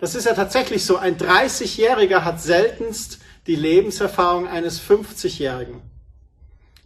Das 0.00 0.14
ist 0.14 0.24
ja 0.24 0.34
tatsächlich 0.34 0.84
so. 0.84 0.96
Ein 0.96 1.18
30-Jähriger 1.18 2.24
hat 2.24 2.40
seltenst 2.40 3.20
die 3.46 3.54
Lebenserfahrung 3.56 4.48
eines 4.48 4.80
50-Jährigen. 4.80 5.82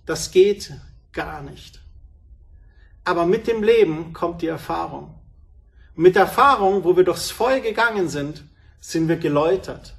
Das 0.05 0.33
geht 0.33 0.73
gar 1.13 1.43
nicht. 1.43 1.81
Aber 3.05 3.25
mit 3.25 3.47
dem 3.47 3.63
Leben 3.63 4.13
kommt 4.13 4.43
die 4.43 4.49
Erfahrung. 4.49 5.15
mit 5.97 6.17
Erfahrung, 6.17 6.83
wo 6.83 6.97
wir 6.97 7.05
durchs 7.05 7.31
Feuer 7.31 7.61
gegangen 7.61 8.09
sind, 8.09 8.43
sind 8.81 9.07
wir 9.09 9.17
geläutert, 9.17 9.95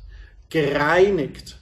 gereinigt. 0.49 1.58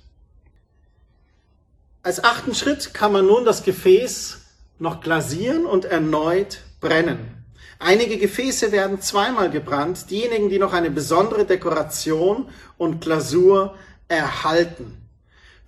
Als 2.01 2.23
achten 2.23 2.55
Schritt 2.55 2.95
kann 2.95 3.11
man 3.11 3.27
nun 3.27 3.45
das 3.45 3.63
Gefäß 3.63 4.41
noch 4.79 5.01
glasieren 5.01 5.67
und 5.67 5.85
erneut 5.85 6.63
brennen. 6.81 7.42
Einige 7.79 8.17
Gefäße 8.17 8.71
werden 8.71 9.01
zweimal 9.01 9.49
gebrannt, 9.49 10.09
diejenigen, 10.09 10.49
die 10.49 10.59
noch 10.59 10.73
eine 10.73 10.91
besondere 10.91 11.45
Dekoration 11.45 12.49
und 12.77 13.01
Glasur 13.01 13.75
erhalten. 14.07 14.97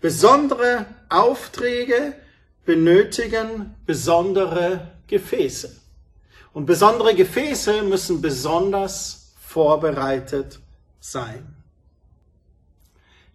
Besondere 0.02 0.86
Aufträge 1.10 2.14
benötigen 2.66 3.76
besondere 3.86 4.92
Gefäße. 5.08 5.76
Und 6.54 6.66
besondere 6.66 7.16
Gefäße 7.16 7.84
müssen 7.84 8.22
besonders 8.22 9.34
vorbereitet 9.40 10.60
sein. 11.00 11.56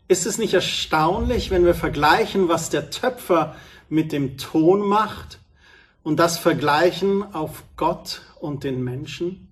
Ist 0.09 0.26
es 0.26 0.38
nicht 0.38 0.54
erstaunlich, 0.54 1.50
wenn 1.50 1.64
wir 1.64 1.74
vergleichen, 1.74 2.48
was 2.48 2.70
der 2.70 2.90
Töpfer 2.90 3.54
mit 3.88 4.12
dem 4.12 4.38
Ton 4.38 4.80
macht 4.80 5.38
und 6.02 6.16
das 6.16 6.38
vergleichen 6.38 7.35
auf 7.35 7.62
Gott 7.76 8.22
und 8.40 8.64
den 8.64 8.83
Menschen? 8.83 9.48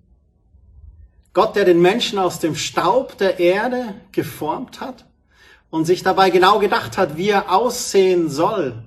Gott, 1.33 1.55
der 1.55 1.65
den 1.65 1.81
Menschen 1.81 2.19
aus 2.19 2.39
dem 2.39 2.55
Staub 2.55 3.17
der 3.17 3.39
Erde 3.39 3.95
geformt 4.11 4.81
hat 4.81 5.05
und 5.69 5.85
sich 5.85 6.03
dabei 6.03 6.31
genau 6.31 6.59
gedacht 6.59 6.97
hat, 6.97 7.17
wie 7.17 7.29
er 7.29 7.53
aussehen 7.53 8.29
soll. 8.29 8.83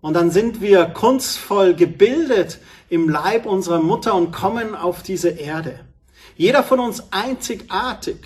Und 0.00 0.14
dann 0.14 0.30
sind 0.30 0.60
wir 0.60 0.86
kunstvoll 0.86 1.74
gebildet 1.74 2.58
im 2.88 3.08
Leib 3.08 3.46
unserer 3.46 3.80
Mutter 3.80 4.14
und 4.14 4.32
kommen 4.32 4.74
auf 4.74 5.02
diese 5.02 5.30
Erde. 5.30 5.80
Jeder 6.36 6.62
von 6.62 6.80
uns 6.80 7.12
einzigartig. 7.12 8.16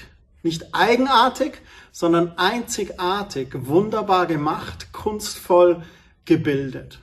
Nicht 0.42 0.74
eigenartig, 0.74 1.58
sondern 1.92 2.36
einzigartig, 2.36 3.48
wunderbar 3.52 4.26
gemacht, 4.26 4.92
kunstvoll 4.92 5.82
gebildet. 6.24 7.00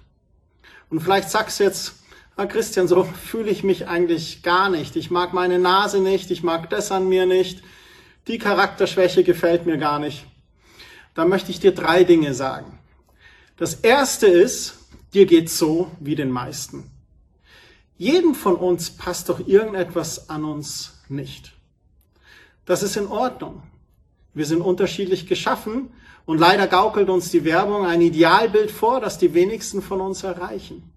Und 0.90 1.02
vielleicht 1.02 1.30
sagst 1.30 1.60
du 1.60 1.64
jetzt, 1.64 2.03
ah 2.36 2.46
Christian, 2.46 2.88
so 2.88 3.04
fühle 3.04 3.50
ich 3.50 3.64
mich 3.64 3.88
eigentlich 3.88 4.44
gar 4.44 4.70
nicht. 4.70 4.96
Ich 4.96 5.12
mag 5.12 5.34
meine 5.34 5.60
Nase 5.60 6.00
nicht, 6.00 6.32
ich 6.32 6.44
mag 6.44 6.70
das 6.70 6.92
an 6.92 7.08
mir 7.08 7.26
nicht. 7.26 7.64
Die 8.28 8.38
Charakterschwäche 8.38 9.24
gefällt 9.24 9.66
mir 9.66 9.78
gar 9.78 10.00
nicht. 10.00 10.26
Da 11.14 11.26
möchte 11.26 11.52
ich 11.52 11.60
dir 11.60 11.74
drei 11.74 12.04
Dinge 12.04 12.34
sagen. 12.34 12.80
Das 13.58 13.76
erste 13.76 14.28
ist, 14.28 14.80
dir 15.14 15.26
geht's 15.26 15.58
so 15.58 15.92
wie 16.00 16.16
den 16.16 16.32
meisten. 16.32 16.90
Jedem 17.98 18.34
von 18.34 18.56
uns 18.56 18.90
passt 18.90 19.30
doch 19.30 19.48
irgendetwas 19.48 20.30
an 20.30 20.44
uns 20.44 21.04
nicht. 21.10 21.54
Das 22.66 22.82
ist 22.82 22.98
in 22.98 23.08
Ordnung. 23.08 23.62
Wir 24.34 24.46
sind 24.46 24.62
unterschiedlich 24.62 25.28
geschaffen 25.28 25.92
und 26.26 26.40
leider 26.40 26.68
gaukelt 26.68 27.10
uns 27.10 27.30
die 27.30 27.44
Werbung 27.44 27.86
ein 27.86 28.02
Idealbild 28.02 28.72
vor, 28.72 29.00
das 29.00 29.20
die 29.20 29.34
wenigsten 29.34 29.82
von 29.82 30.02
uns 30.02 30.24
erreichen. 30.24 30.93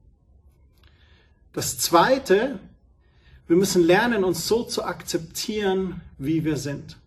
Das 1.56 1.78
Zweite, 1.78 2.58
wir 3.46 3.56
müssen 3.56 3.82
lernen, 3.82 4.24
uns 4.24 4.46
so 4.46 4.62
zu 4.62 4.84
akzeptieren, 4.84 6.02
wie 6.18 6.44
wir 6.44 6.58
sind. 6.58 6.98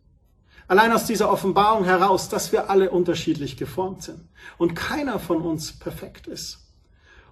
Allein 0.68 0.92
aus 0.92 1.06
dieser 1.06 1.32
Offenbarung 1.32 1.86
heraus, 1.86 2.30
dass 2.30 2.52
wir 2.52 2.68
alle 2.68 2.90
unterschiedlich 2.90 3.58
geformt 3.58 4.02
sind 4.02 4.22
und 4.58 4.74
keiner 4.74 5.20
von 5.20 5.44
uns 5.44 5.74
perfekt 5.74 6.26
ist. 6.26 6.66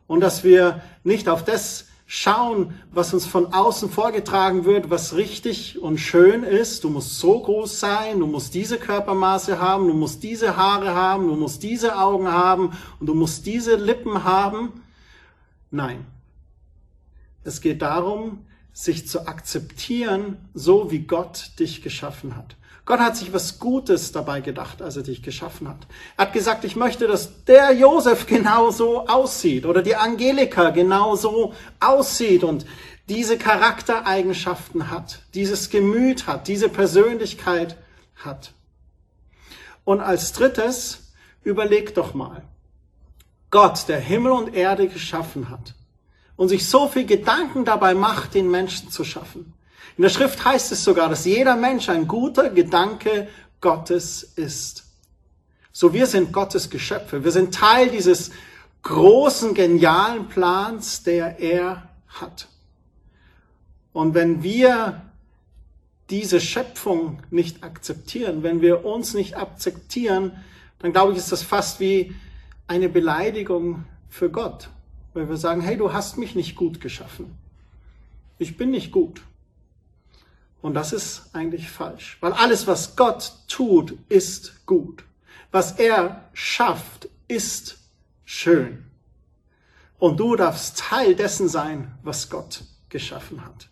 Und 0.06 0.20
dass 0.20 0.44
wir 0.44 0.84
nicht 1.04 1.28
auf 1.28 1.44
das 1.44 1.86
schauen, 2.06 2.76
was 2.92 3.16
uns 3.16 3.26
von 3.26 3.52
außen 3.52 3.90
vorgetragen 3.90 4.66
wird, 4.66 4.92
was 4.92 5.16
richtig 5.16 5.82
und 5.82 5.98
schön 5.98 6.44
ist. 6.44 6.84
Du 6.84 6.92
musst 6.92 7.18
so 7.18 7.40
groß 7.40 7.80
sein, 7.80 8.20
du 8.20 8.28
musst 8.28 8.54
diese 8.54 8.78
Körpermaße 8.78 9.58
haben, 9.60 9.88
du 9.88 9.96
musst 9.96 10.22
diese 10.22 10.56
Haare 10.56 10.94
haben, 10.94 11.28
du 11.28 11.36
musst 11.36 11.64
diese 11.64 11.98
Augen 11.98 12.28
haben 12.28 12.78
und 13.00 13.08
du 13.08 13.16
musst 13.16 13.48
diese 13.48 13.76
Lippen 13.76 14.24
haben. 14.24 14.84
Nein. 15.72 16.06
Es 17.48 17.62
geht 17.62 17.82
darum, 17.82 18.46
sich 18.74 19.08
zu 19.08 19.26
akzeptieren, 19.26 20.50
so 20.54 20.92
wie 20.92 21.00
Gott 21.00 21.52
dich 21.60 21.82
geschaffen 21.82 22.36
hat. 22.36 22.58
Gott 22.86 23.00
hat 23.00 23.16
sich 23.16 23.32
was 23.32 23.58
Gutes 23.58 24.12
dabei 24.12 24.42
gedacht, 24.42 24.82
als 24.82 24.98
er 24.98 25.04
dich 25.04 25.24
geschaffen 25.24 25.70
hat. 25.70 25.88
Er 26.18 26.26
hat 26.26 26.34
gesagt, 26.34 26.66
ich 26.66 26.76
möchte, 26.76 27.08
dass 27.08 27.46
der 27.46 27.72
Josef 27.72 28.28
genauso 28.28 29.08
aussieht 29.08 29.66
oder 29.66 29.82
die 29.82 29.96
Angelika 29.96 30.72
genauso 30.72 31.54
aussieht 31.80 32.44
und 32.44 32.66
diese 33.08 33.38
Charaktereigenschaften 33.38 34.92
hat, 34.92 35.22
dieses 35.34 35.70
Gemüt 35.70 36.28
hat, 36.28 36.50
diese 36.50 36.68
Persönlichkeit 36.68 37.78
hat. 38.18 38.52
Und 39.86 40.02
als 40.02 40.34
drittes, 40.34 41.14
überleg 41.46 41.96
doch 41.96 42.14
mal. 42.14 42.44
Gott, 43.52 43.86
der 43.88 44.02
Himmel 44.02 44.34
und 44.34 44.54
Erde 44.54 44.90
geschaffen 44.90 45.50
hat 45.50 45.76
und 46.38 46.48
sich 46.48 46.68
so 46.68 46.88
viel 46.88 47.06
Gedanken 47.06 47.66
dabei 47.66 47.94
macht, 47.94 48.36
den 48.36 48.50
Menschen 48.50 48.90
zu 48.90 49.04
schaffen. 49.04 49.54
In 49.98 50.04
der 50.04 50.10
Schrift 50.10 50.46
heißt 50.46 50.72
es 50.72 50.84
sogar, 50.84 51.10
dass 51.10 51.26
jeder 51.26 51.56
Mensch 51.56 51.90
ein 51.90 52.08
guter 52.08 52.52
Gedanke 52.52 53.28
Gottes 53.60 54.24
ist. 54.24 54.86
So 55.72 55.94
wir 55.94 56.06
sind 56.06 56.32
Gottes 56.32 56.70
Geschöpfe. 56.70 57.24
Wir 57.24 57.32
sind 57.32 57.54
Teil 57.54 57.90
dieses 57.90 58.32
großen, 58.84 59.54
genialen 59.54 60.28
Plans, 60.28 61.04
der 61.04 61.40
er 61.40 61.90
hat. 62.08 62.48
Und 63.92 64.14
wenn 64.14 64.44
wir 64.44 65.02
diese 66.10 66.40
Schöpfung 66.40 67.22
nicht 67.32 67.64
akzeptieren, 67.64 68.44
wenn 68.44 68.62
wir 68.62 68.86
uns 68.86 69.14
nicht 69.14 69.36
akzeptieren, 69.36 70.32
dann 70.80 70.94
glaube 70.94 71.12
ich, 71.12 71.18
ist 71.18 71.32
das 71.32 71.42
fast 71.42 71.80
wie 71.80 72.16
eine 72.68 72.90
Beleidigung 72.90 73.86
für 74.10 74.30
Gott. 74.30 74.70
Weil 75.18 75.30
wir 75.30 75.38
sagen, 75.38 75.62
hey, 75.62 75.76
du 75.76 75.94
hast 75.94 76.20
mich 76.20 76.36
nicht 76.36 76.56
gut 76.56 76.80
geschaffen. 76.80 77.36
Ich 78.38 78.56
bin 78.56 78.70
nicht 78.70 78.92
gut. 78.92 79.24
Und 80.62 80.76
das 80.76 80.94
ist 80.94 81.32
eigentlich 81.34 81.72
falsch. 81.72 82.20
Weil 82.22 82.34
alles, 82.34 82.68
was 82.68 82.96
Gott 82.96 83.34
tut, 83.48 83.98
ist 84.10 84.68
gut. 84.68 85.04
Was 85.50 85.80
er 85.80 86.30
schafft, 86.34 87.10
ist 87.28 87.80
schön. 88.26 88.86
Und 89.98 90.20
du 90.20 90.36
darfst 90.36 90.78
Teil 90.78 91.16
dessen 91.16 91.50
sein, 91.50 91.98
was 92.04 92.30
Gott 92.30 92.66
geschaffen 92.90 93.44
hat. 93.44 93.70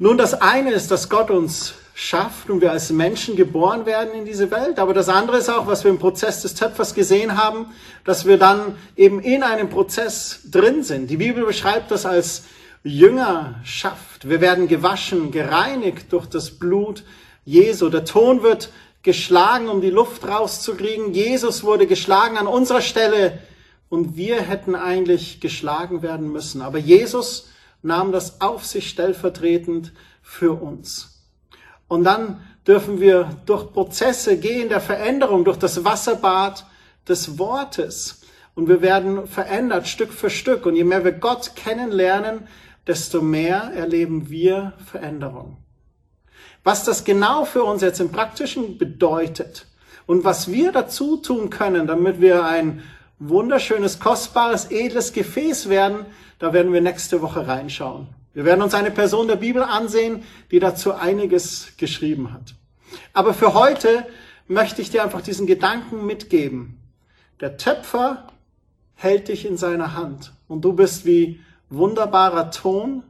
Nun, 0.00 0.16
das 0.16 0.34
eine 0.34 0.70
ist, 0.70 0.92
dass 0.92 1.08
Gott 1.08 1.28
uns 1.28 1.74
schafft 1.92 2.50
und 2.50 2.60
wir 2.60 2.70
als 2.70 2.90
Menschen 2.90 3.34
geboren 3.34 3.84
werden 3.84 4.14
in 4.14 4.24
diese 4.24 4.52
Welt. 4.52 4.78
Aber 4.78 4.94
das 4.94 5.08
andere 5.08 5.38
ist 5.38 5.50
auch, 5.50 5.66
was 5.66 5.82
wir 5.82 5.90
im 5.90 5.98
Prozess 5.98 6.42
des 6.42 6.54
Töpfers 6.54 6.94
gesehen 6.94 7.36
haben, 7.36 7.66
dass 8.04 8.24
wir 8.24 8.38
dann 8.38 8.76
eben 8.94 9.18
in 9.18 9.42
einem 9.42 9.68
Prozess 9.68 10.42
drin 10.48 10.84
sind. 10.84 11.10
Die 11.10 11.16
Bibel 11.16 11.44
beschreibt 11.44 11.90
das 11.90 12.06
als 12.06 12.44
Jüngerschaft. 12.84 14.28
Wir 14.28 14.40
werden 14.40 14.68
gewaschen, 14.68 15.32
gereinigt 15.32 16.12
durch 16.12 16.26
das 16.26 16.52
Blut 16.52 17.02
Jesu. 17.44 17.88
Der 17.88 18.04
Ton 18.04 18.44
wird 18.44 18.70
geschlagen, 19.02 19.68
um 19.68 19.80
die 19.80 19.90
Luft 19.90 20.28
rauszukriegen. 20.28 21.12
Jesus 21.12 21.64
wurde 21.64 21.88
geschlagen 21.88 22.38
an 22.38 22.46
unserer 22.46 22.82
Stelle 22.82 23.40
und 23.88 24.16
wir 24.16 24.36
hätten 24.42 24.76
eigentlich 24.76 25.40
geschlagen 25.40 26.02
werden 26.02 26.30
müssen. 26.30 26.62
Aber 26.62 26.78
Jesus 26.78 27.48
nahm 27.82 28.12
das 28.12 28.40
auf 28.40 28.66
sich 28.66 28.88
stellvertretend 28.88 29.92
für 30.22 30.60
uns. 30.60 31.24
Und 31.88 32.04
dann 32.04 32.40
dürfen 32.66 33.00
wir 33.00 33.30
durch 33.46 33.72
Prozesse 33.72 34.38
gehen 34.38 34.68
der 34.68 34.80
Veränderung, 34.80 35.44
durch 35.44 35.56
das 35.58 35.84
Wasserbad 35.84 36.66
des 37.08 37.38
Wortes. 37.38 38.22
Und 38.54 38.68
wir 38.68 38.82
werden 38.82 39.26
verändert 39.26 39.88
Stück 39.88 40.12
für 40.12 40.28
Stück. 40.28 40.66
Und 40.66 40.76
je 40.76 40.84
mehr 40.84 41.04
wir 41.04 41.12
Gott 41.12 41.52
kennenlernen, 41.56 42.46
desto 42.86 43.22
mehr 43.22 43.72
erleben 43.74 44.28
wir 44.28 44.74
Veränderung. 44.84 45.56
Was 46.64 46.84
das 46.84 47.04
genau 47.04 47.44
für 47.44 47.62
uns 47.62 47.82
jetzt 47.82 48.00
im 48.00 48.10
Praktischen 48.10 48.78
bedeutet 48.78 49.66
und 50.06 50.24
was 50.24 50.50
wir 50.50 50.72
dazu 50.72 51.16
tun 51.16 51.50
können, 51.50 51.86
damit 51.86 52.20
wir 52.20 52.44
ein 52.44 52.82
wunderschönes, 53.18 54.00
kostbares, 54.00 54.70
edles 54.70 55.12
Gefäß 55.12 55.68
werden, 55.68 56.06
da 56.38 56.52
werden 56.52 56.72
wir 56.72 56.80
nächste 56.80 57.20
Woche 57.20 57.46
reinschauen. 57.46 58.06
Wir 58.34 58.44
werden 58.44 58.62
uns 58.62 58.74
eine 58.74 58.90
Person 58.90 59.26
der 59.26 59.36
Bibel 59.36 59.62
ansehen, 59.62 60.22
die 60.50 60.60
dazu 60.60 60.94
einiges 60.94 61.76
geschrieben 61.76 62.32
hat. 62.32 62.54
Aber 63.12 63.34
für 63.34 63.54
heute 63.54 64.06
möchte 64.46 64.80
ich 64.80 64.90
dir 64.90 65.02
einfach 65.02 65.20
diesen 65.20 65.46
Gedanken 65.46 66.06
mitgeben. 66.06 66.78
Der 67.40 67.56
Töpfer 67.56 68.28
hält 68.94 69.28
dich 69.28 69.44
in 69.44 69.56
seiner 69.56 69.94
Hand 69.94 70.32
und 70.46 70.64
du 70.64 70.72
bist 70.72 71.04
wie 71.04 71.40
wunderbarer 71.68 72.50
Ton, 72.50 73.02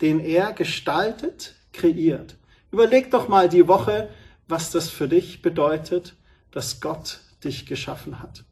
den 0.00 0.20
er 0.20 0.52
gestaltet, 0.52 1.54
kreiert. 1.72 2.36
Überleg 2.72 3.10
doch 3.10 3.28
mal 3.28 3.48
die 3.48 3.68
Woche, 3.68 4.08
was 4.48 4.70
das 4.70 4.88
für 4.88 5.08
dich 5.08 5.42
bedeutet, 5.42 6.14
dass 6.50 6.80
Gott 6.80 7.20
dich 7.44 7.66
geschaffen 7.66 8.20
hat. 8.20 8.44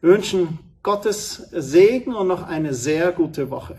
Wünschen 0.00 0.58
Gottes 0.82 1.48
Segen 1.52 2.14
und 2.14 2.28
noch 2.28 2.42
eine 2.42 2.72
sehr 2.72 3.12
gute 3.12 3.50
Woche. 3.50 3.76